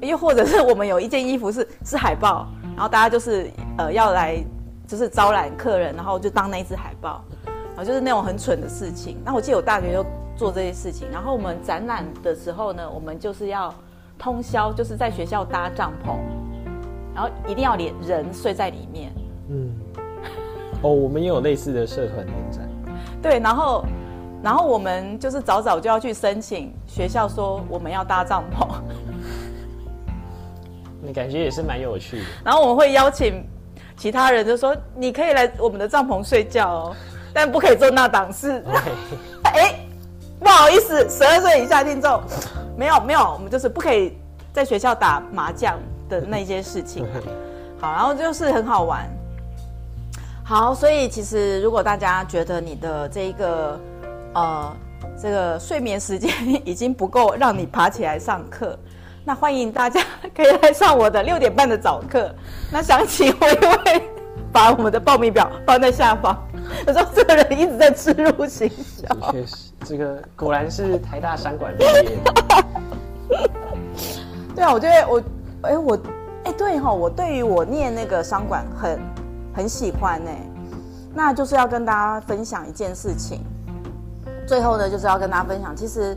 [0.01, 4.43] 又或者是我们有一件衣服是是海报，然后大家就是呃要来
[4.87, 7.25] 就是招揽客人，然后就当那一只海报，
[7.77, 9.17] 啊，就是那种很蠢的事情。
[9.25, 10.05] 那我记得我大学就
[10.37, 13.73] 做这些事情，然后我们展览的时候呢，我们就是要
[14.19, 16.17] 通宵，就是在学校搭帐篷，
[17.15, 19.13] 然后一定要连人睡在里面。
[19.51, 19.71] 嗯，
[20.83, 22.69] 哦，我们也有类似的社团联展。
[23.23, 23.85] 对，然后，
[24.43, 28.67] 然后我们就是早早就要去申请学校，说我们要搭帐篷。
[31.01, 32.25] 你感觉也是蛮有趣的。
[32.45, 33.47] 然后我们会邀请
[33.97, 36.97] 其他人，就说你可以来我们的帐篷睡觉哦，
[37.33, 38.63] 但不可以做那档事。
[39.45, 39.75] 哎，
[40.41, 42.21] 不好意思，十二岁以下听众，
[42.77, 44.17] 没有没有，我们就是不可以
[44.53, 47.07] 在学校打麻将的那些事情。
[47.81, 49.09] 好，然后就是很好玩。
[50.45, 53.81] 好，所以其实如果大家觉得你的这一个
[54.35, 54.77] 呃
[55.21, 56.31] 这个睡眠时间
[56.67, 58.77] 已经不够让你爬起来上课，
[59.25, 60.03] 那欢迎大家
[60.35, 62.35] 可以来上我的六点半的早课。
[62.71, 64.03] 那详情我也会
[64.53, 66.37] 把我们的报名表放在下方。
[66.87, 72.19] 我说这个人一直在吃入行销，确实，这个果然是台大商管毕业。
[74.55, 75.23] 对啊，我觉得我
[75.63, 75.99] 哎我
[76.45, 78.99] 哎对哈，我对于我念那个商管很。
[79.55, 80.31] 很喜欢呢、
[81.15, 83.45] 那就是要跟大家分享一件事情。
[84.47, 86.17] 最后呢，就是要跟大家分享，其实，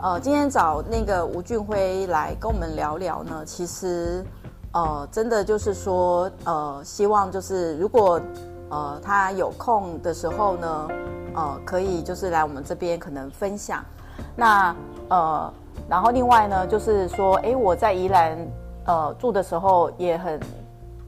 [0.00, 4.24] 呃，今天找那个吴俊辉来跟我们聊聊呢，其实，
[4.72, 8.20] 呃，真的就是说，呃，希望就是如果，
[8.70, 10.88] 呃，他有空的时候呢，
[11.34, 13.84] 呃，可以就是来我们这边可能分享。
[14.34, 14.74] 那，
[15.08, 15.52] 呃，
[15.88, 18.38] 然后另外呢，就是说，哎，我在宜兰，
[18.86, 20.40] 呃，住的时候也很。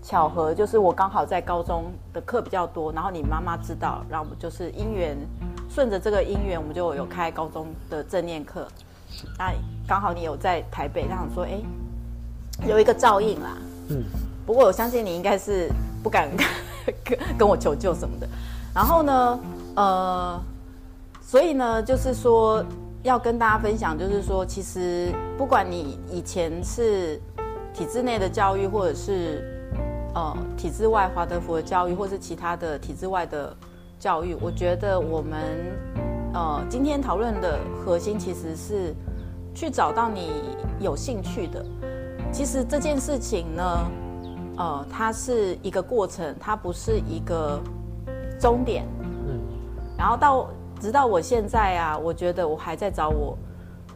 [0.05, 5.16] 巧合就是我刚好在高中的课比较多，然后你妈妈知道，然后我们就是因缘，
[5.66, 8.68] 顺着这个因缘，我们就有开高中的正念课。
[9.38, 9.50] 那
[9.88, 11.59] 刚好你有在台北，他想说，哎，
[12.68, 13.57] 有一个照应啦。
[13.88, 14.05] 嗯。
[14.44, 15.70] 不过我相信你应该是
[16.02, 16.28] 不敢
[17.02, 18.28] 跟 跟我求救什么的。
[18.74, 19.40] 然后呢，
[19.74, 20.38] 呃，
[21.22, 22.62] 所以呢，就是说
[23.02, 27.18] 要跟大家分享，就是说，其实不管你以前是
[27.72, 29.53] 体制内的教育，或者是
[30.14, 33.54] 呃，体制外华德福的教育，或是其他的体制外的
[33.98, 35.40] 教育，我觉得我们
[36.32, 38.94] 呃今天讨论的核心其实是
[39.52, 40.30] 去找到你
[40.78, 41.64] 有兴趣的。
[42.30, 43.90] 其实这件事情呢，
[44.56, 47.60] 呃，它是一个过程，它不是一个
[48.38, 48.84] 终点。
[49.00, 49.40] 嗯。
[49.98, 50.48] 然后到
[50.80, 53.36] 直到我现在啊，我觉得我还在找我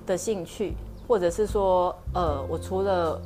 [0.07, 3.21] 的兴趣，或者是说，呃，我除了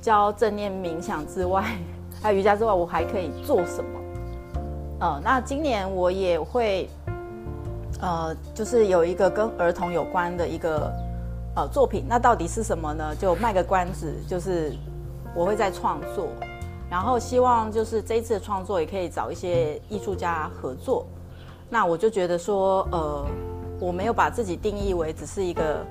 [0.00, 1.64] 教正念冥想之外，
[2.22, 4.00] 还有瑜伽之外，我还可以做什么？
[5.00, 6.88] 呃，那今年我也会，
[8.00, 10.92] 呃，就是有一个跟儿童有关的一个
[11.56, 13.12] 呃作品，那到底是什么呢？
[13.16, 14.72] 就卖个关子，就是
[15.34, 16.28] 我会在创作，
[16.88, 21.04] 然后希望就是这一次创作也可以找一些艺术家合作。
[21.68, 23.26] 那我就觉得说，呃，
[23.80, 25.84] 我没有把自己定义为只是一个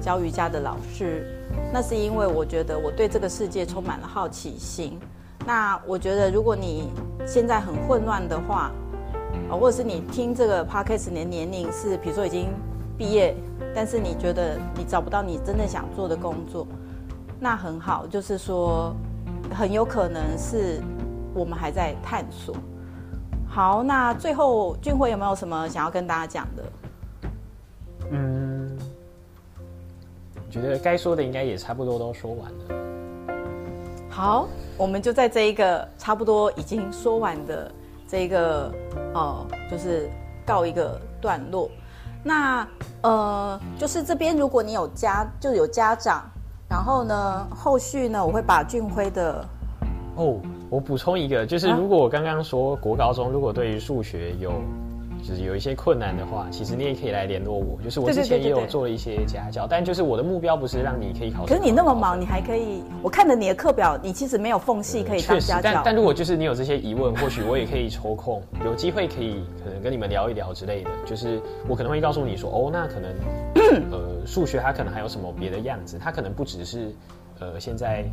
[0.00, 1.26] 教瑜伽的老师，
[1.72, 5.00] 那是因为我觉得我对这个世界充满了好奇心。
[5.46, 6.90] 那我觉得，如果你
[7.26, 8.70] 现在很混乱的话，
[9.50, 12.48] 啊，或者是你听这个 podcast 你的年龄是，比如说已经
[12.96, 13.34] 毕业，
[13.74, 16.66] 但是你觉得你找不到你真的想做的工作，
[17.40, 18.94] 那很好，就是说
[19.52, 20.80] 很有可能是
[21.34, 22.54] 我们还在探索。
[23.48, 26.62] 好，那最后俊辉有没有什么想要跟大家讲的？
[28.12, 28.78] 嗯，
[30.50, 32.91] 觉得该说的应该也差不多都说完了。
[34.14, 34.46] 好，
[34.76, 37.72] 我们就在这一个差不多已经说完的
[38.06, 38.70] 这一个
[39.14, 40.10] 哦、呃，就是
[40.44, 41.70] 告一个段落。
[42.22, 42.68] 那
[43.00, 46.30] 呃，就是这边如果你有家，就有家长，
[46.68, 49.42] 然后呢，后续呢，我会把俊辉的
[50.16, 50.38] 哦，
[50.68, 54.52] 我补充一个，就是如果我刚刚说国高中，如果对于数学有。
[55.22, 57.80] 就是有一些困难的话，其实你也可以来联络我。
[57.82, 61.46] 就是我之前也有做了一些家教，但就是我的目标不是让你可以考。
[61.46, 62.82] 可是你那么忙，你还可以？
[63.02, 65.70] 我看着你的课表，你其实没有缝隙可以当家教。
[65.74, 70.90] 但但如果就是你有这些疑问，或许我也可以抽空，有机会可以可能跟你们聊一聊之类的。
[71.06, 73.10] 就是我可能会告诉你说，哦，那可能
[73.90, 76.92] 呃数学它可能还有什么别的样子，它可能不只是
[77.38, 78.04] 呃现在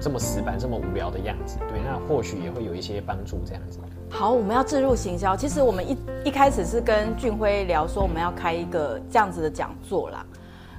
[0.00, 1.58] 这么死板、这么无聊的样子。
[1.68, 3.78] 对，那或许也会有一些帮助这样子。
[4.08, 5.36] 好，我们要置入行销。
[5.36, 10.24] 其实我们一一开始是跟俊辉聊说，我们要开一个这样子的讲座啦。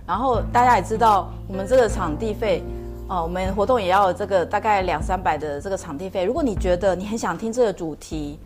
[0.06, 2.64] 然后大家也知道，我们这个场地费，
[3.08, 6.26] 哦，我们活动也要有这个大概两三百的这个场地费。
[6.26, 8.38] 如果你觉得你很想听这个主题，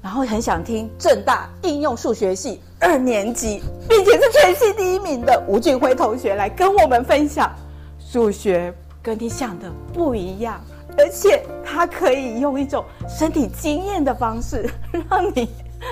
[0.00, 7.50] 然后很想听正大应用数学系二年级，并且是全系第一名的吴俊辉同学来跟我们分享，
[7.98, 8.72] 数学
[9.06, 10.60] 跟你想的不一样。
[10.98, 14.68] 而且它可以用一种身体经验的方式，
[15.08, 15.48] 让你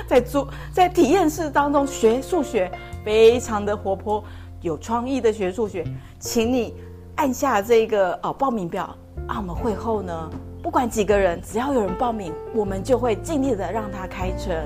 [0.09, 2.73] 在做 在体验室当中学数学，
[3.05, 4.25] 非常的活泼、
[4.63, 5.85] 有创意的学数学。
[6.19, 6.75] 请你
[7.17, 8.85] 按下这个哦报名表
[9.29, 10.31] 啊，我们会后呢，
[10.63, 14.57] 不管几个人，只要有人报名，我们就会尽力的让它开成。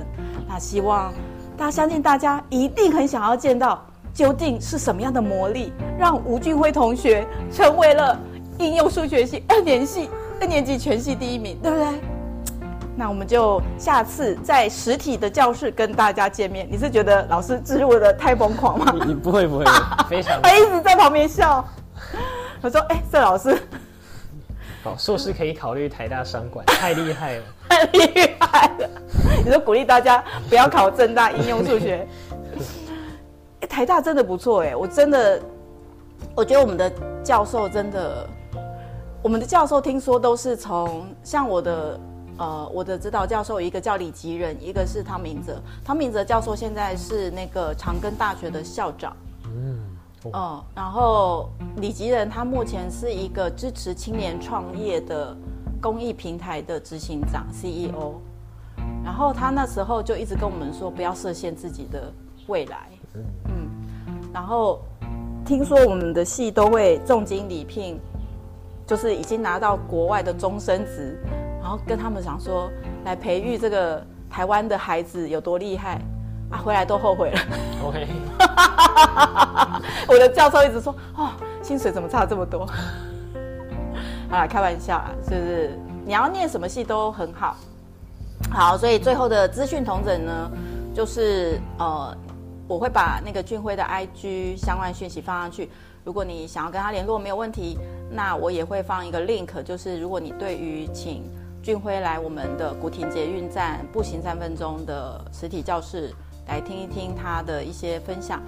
[0.47, 1.13] 那希望
[1.57, 3.85] 大家相信，大家一定很想要见到
[4.15, 8.17] 究竟是什么样的魔力，让吴俊辉同学成为了
[8.59, 10.09] 应用数学系二年系。
[10.41, 11.87] 二年级全系第一名，对不对？
[12.95, 16.65] 那我们就下次在实体的教室跟大家见面。
[16.71, 18.95] 你是觉得老师置入的太疯狂吗？
[19.05, 19.65] 你不会不会，
[20.09, 20.41] 非常。
[20.41, 21.65] 他一直在旁边笑。
[22.61, 23.59] 我说：“哎，这老师，
[24.85, 28.91] 好，硕士可以考虑台大商管， 太厉害了，太厉害了。
[29.45, 32.07] ”你说鼓励大家不要考正大应用数学。
[33.61, 35.43] 哎，台大真的不错哎，我真的，
[36.37, 36.89] 我觉得我们的
[37.25, 38.29] 教授真的。
[39.21, 42.01] 我们的教授听说都是从像我的
[42.39, 45.61] 呃我的指导教授，一个叫李吉仁，一个是汤明哲。
[45.85, 49.81] 汤明哲教授现在是那个长庚大学的校长，嗯，
[50.27, 55.37] 哦、呃，然后李吉仁他目前是一个支持青年创业的
[55.81, 58.15] 公益平台的执行长 CEO，
[59.05, 62.13] 然后他那时候就一直跟我们说不要设限自己的
[62.47, 63.69] 未来，嗯，
[64.33, 64.81] 然后
[65.45, 68.01] 听说我们的系都会重金礼聘。
[68.89, 71.15] 就是已经拿到国外的终身职，
[71.61, 72.71] 然后跟他们讲说，
[73.05, 76.01] 来培育这个台湾的孩子有多厉害
[76.51, 77.39] 啊，回来都后悔了。
[77.85, 78.09] OK，
[80.09, 81.29] 我的教授一直说，哦，
[81.63, 82.65] 薪水怎么差这么多？
[84.31, 85.79] 好啦，开玩笑啦，是不是？
[86.07, 87.55] 你要念什么系都很好。
[88.51, 90.51] 好，所以最后的资讯统整呢，
[90.95, 92.17] 就是呃，
[92.67, 95.69] 我会把那个俊辉的 IG 相关讯息放上去。
[96.05, 97.79] 如果你想要跟他联络，没有问题。
[98.11, 101.23] 那我也会放一个 link，就是如果你对于请
[101.63, 106.15] 俊辉来我们的古亭捷运站步行三分钟的实体教室
[106.47, 108.41] 来听一听他的一些分享，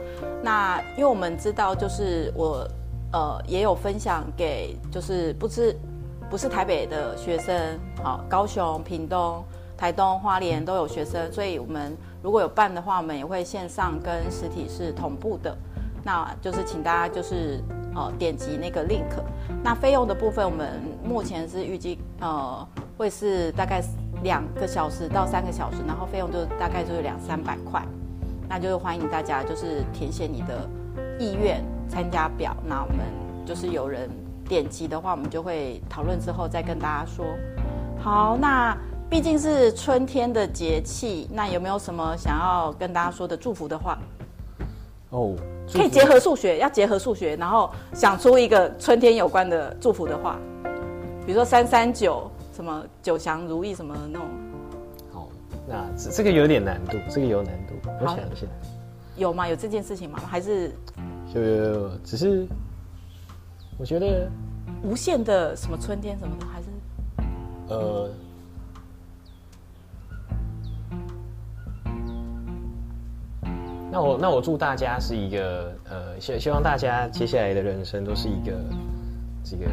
[0.43, 2.67] 那因为我们知道，就是我
[3.13, 5.77] 呃也有分享给，就是不是
[6.31, 9.45] 不是台北的学生，好，高雄、屏东、
[9.77, 15.55] 台东、花莲都有学生，所以我们如果有办的话，我们也会线上跟实体是同步的，
[16.03, 17.63] 那就是请大家就是。
[17.95, 19.09] 呃，点击那个 link，
[19.63, 22.67] 那费用的部分，我们目前是预计呃
[22.97, 23.83] 会是大概
[24.23, 27.85] 两个小时到三个小时，然后费用就大概就是两三百块，
[28.49, 30.69] 那就是欢迎大家就是填写你的
[31.19, 32.99] 意愿参加表，那我们
[33.45, 34.09] 就是有人
[34.49, 37.25] 点击的话，我们就会讨论之后再跟大家说。
[37.99, 38.77] 好，那
[39.11, 43.99] 毕竟是春天的节气，那有没有什么想要跟大家说的祝福的话？
[45.11, 45.35] 哦，
[45.73, 50.39] 可以结合数学，要结合数学，然后想出一个春天有关的祝福的话，
[51.25, 54.29] 比如说三三九，什么九祥如意什么那种。
[55.13, 55.29] 好，
[55.69, 58.47] 那这这个有点难度，这个有难度，我想一下。
[59.17, 59.47] 有吗？
[59.49, 60.19] 有这件事情吗？
[60.27, 60.73] 还是
[61.35, 62.47] 有有有，只是
[63.79, 64.29] 我觉得
[64.83, 66.67] 无限的什么春天什么的，还是
[67.69, 68.11] 呃，
[73.93, 78.53] 那我那我祝大家是一个呃，希希望大家接下来的人生都是一个
[79.43, 79.65] 这个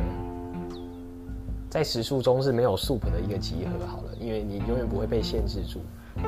[1.70, 5.80] 在时速中是没有 soup 的一个集合好了，因为你永远不会被限制住。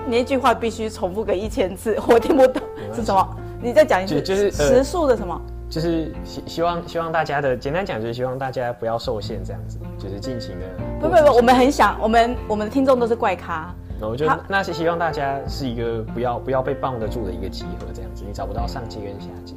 [0.08, 2.62] 你那句话必须重复个一千次，我听不懂
[2.94, 3.38] 是什么。
[3.62, 5.42] 你再讲一次，就是时速的什么？
[5.68, 10.66] 就是希希望希望大家的简单讲就是希望大家不要受限这样子，就是尽情的。
[11.00, 13.74] 不不不，我们很想我们我们的听众都是怪咖。
[14.00, 19.54] 那我觉得那是希望大家是一个不要不要被棒得住的一个集合这样子，你找不到上界跟下界。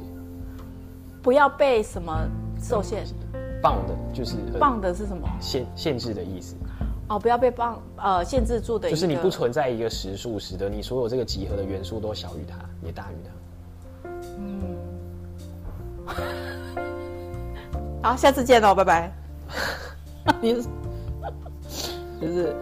[1.21, 2.27] 不要被什么
[2.61, 3.05] 受限？
[3.61, 5.25] 棒的就是棒的是什么？
[5.39, 6.55] 限限制的意思。
[7.07, 14.09] 哦，不要被棒呃限制住的，就是你不存在一个实数，使得你所有这个集合的元素都小于它，也大于它。
[14.37, 14.75] 嗯。
[18.03, 19.11] 好，下次见喽，拜拜。
[20.41, 20.53] 你
[22.19, 22.53] 就是。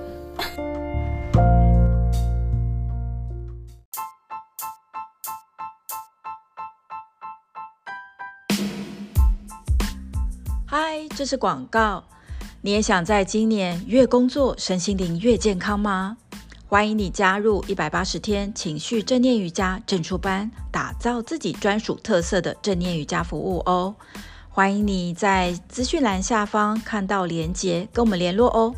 [10.73, 12.01] 嗨，这是广告。
[12.61, 16.15] 你也想在今年越工作身心灵越健康吗？
[16.65, 23.93] 欢迎你加入一百八十天情绪正念瑜伽正出班，打造自己专属特色的正念瑜伽服务哦。
[24.47, 28.73] 欢迎你在资讯栏下方看到连结，跟我们联络哦。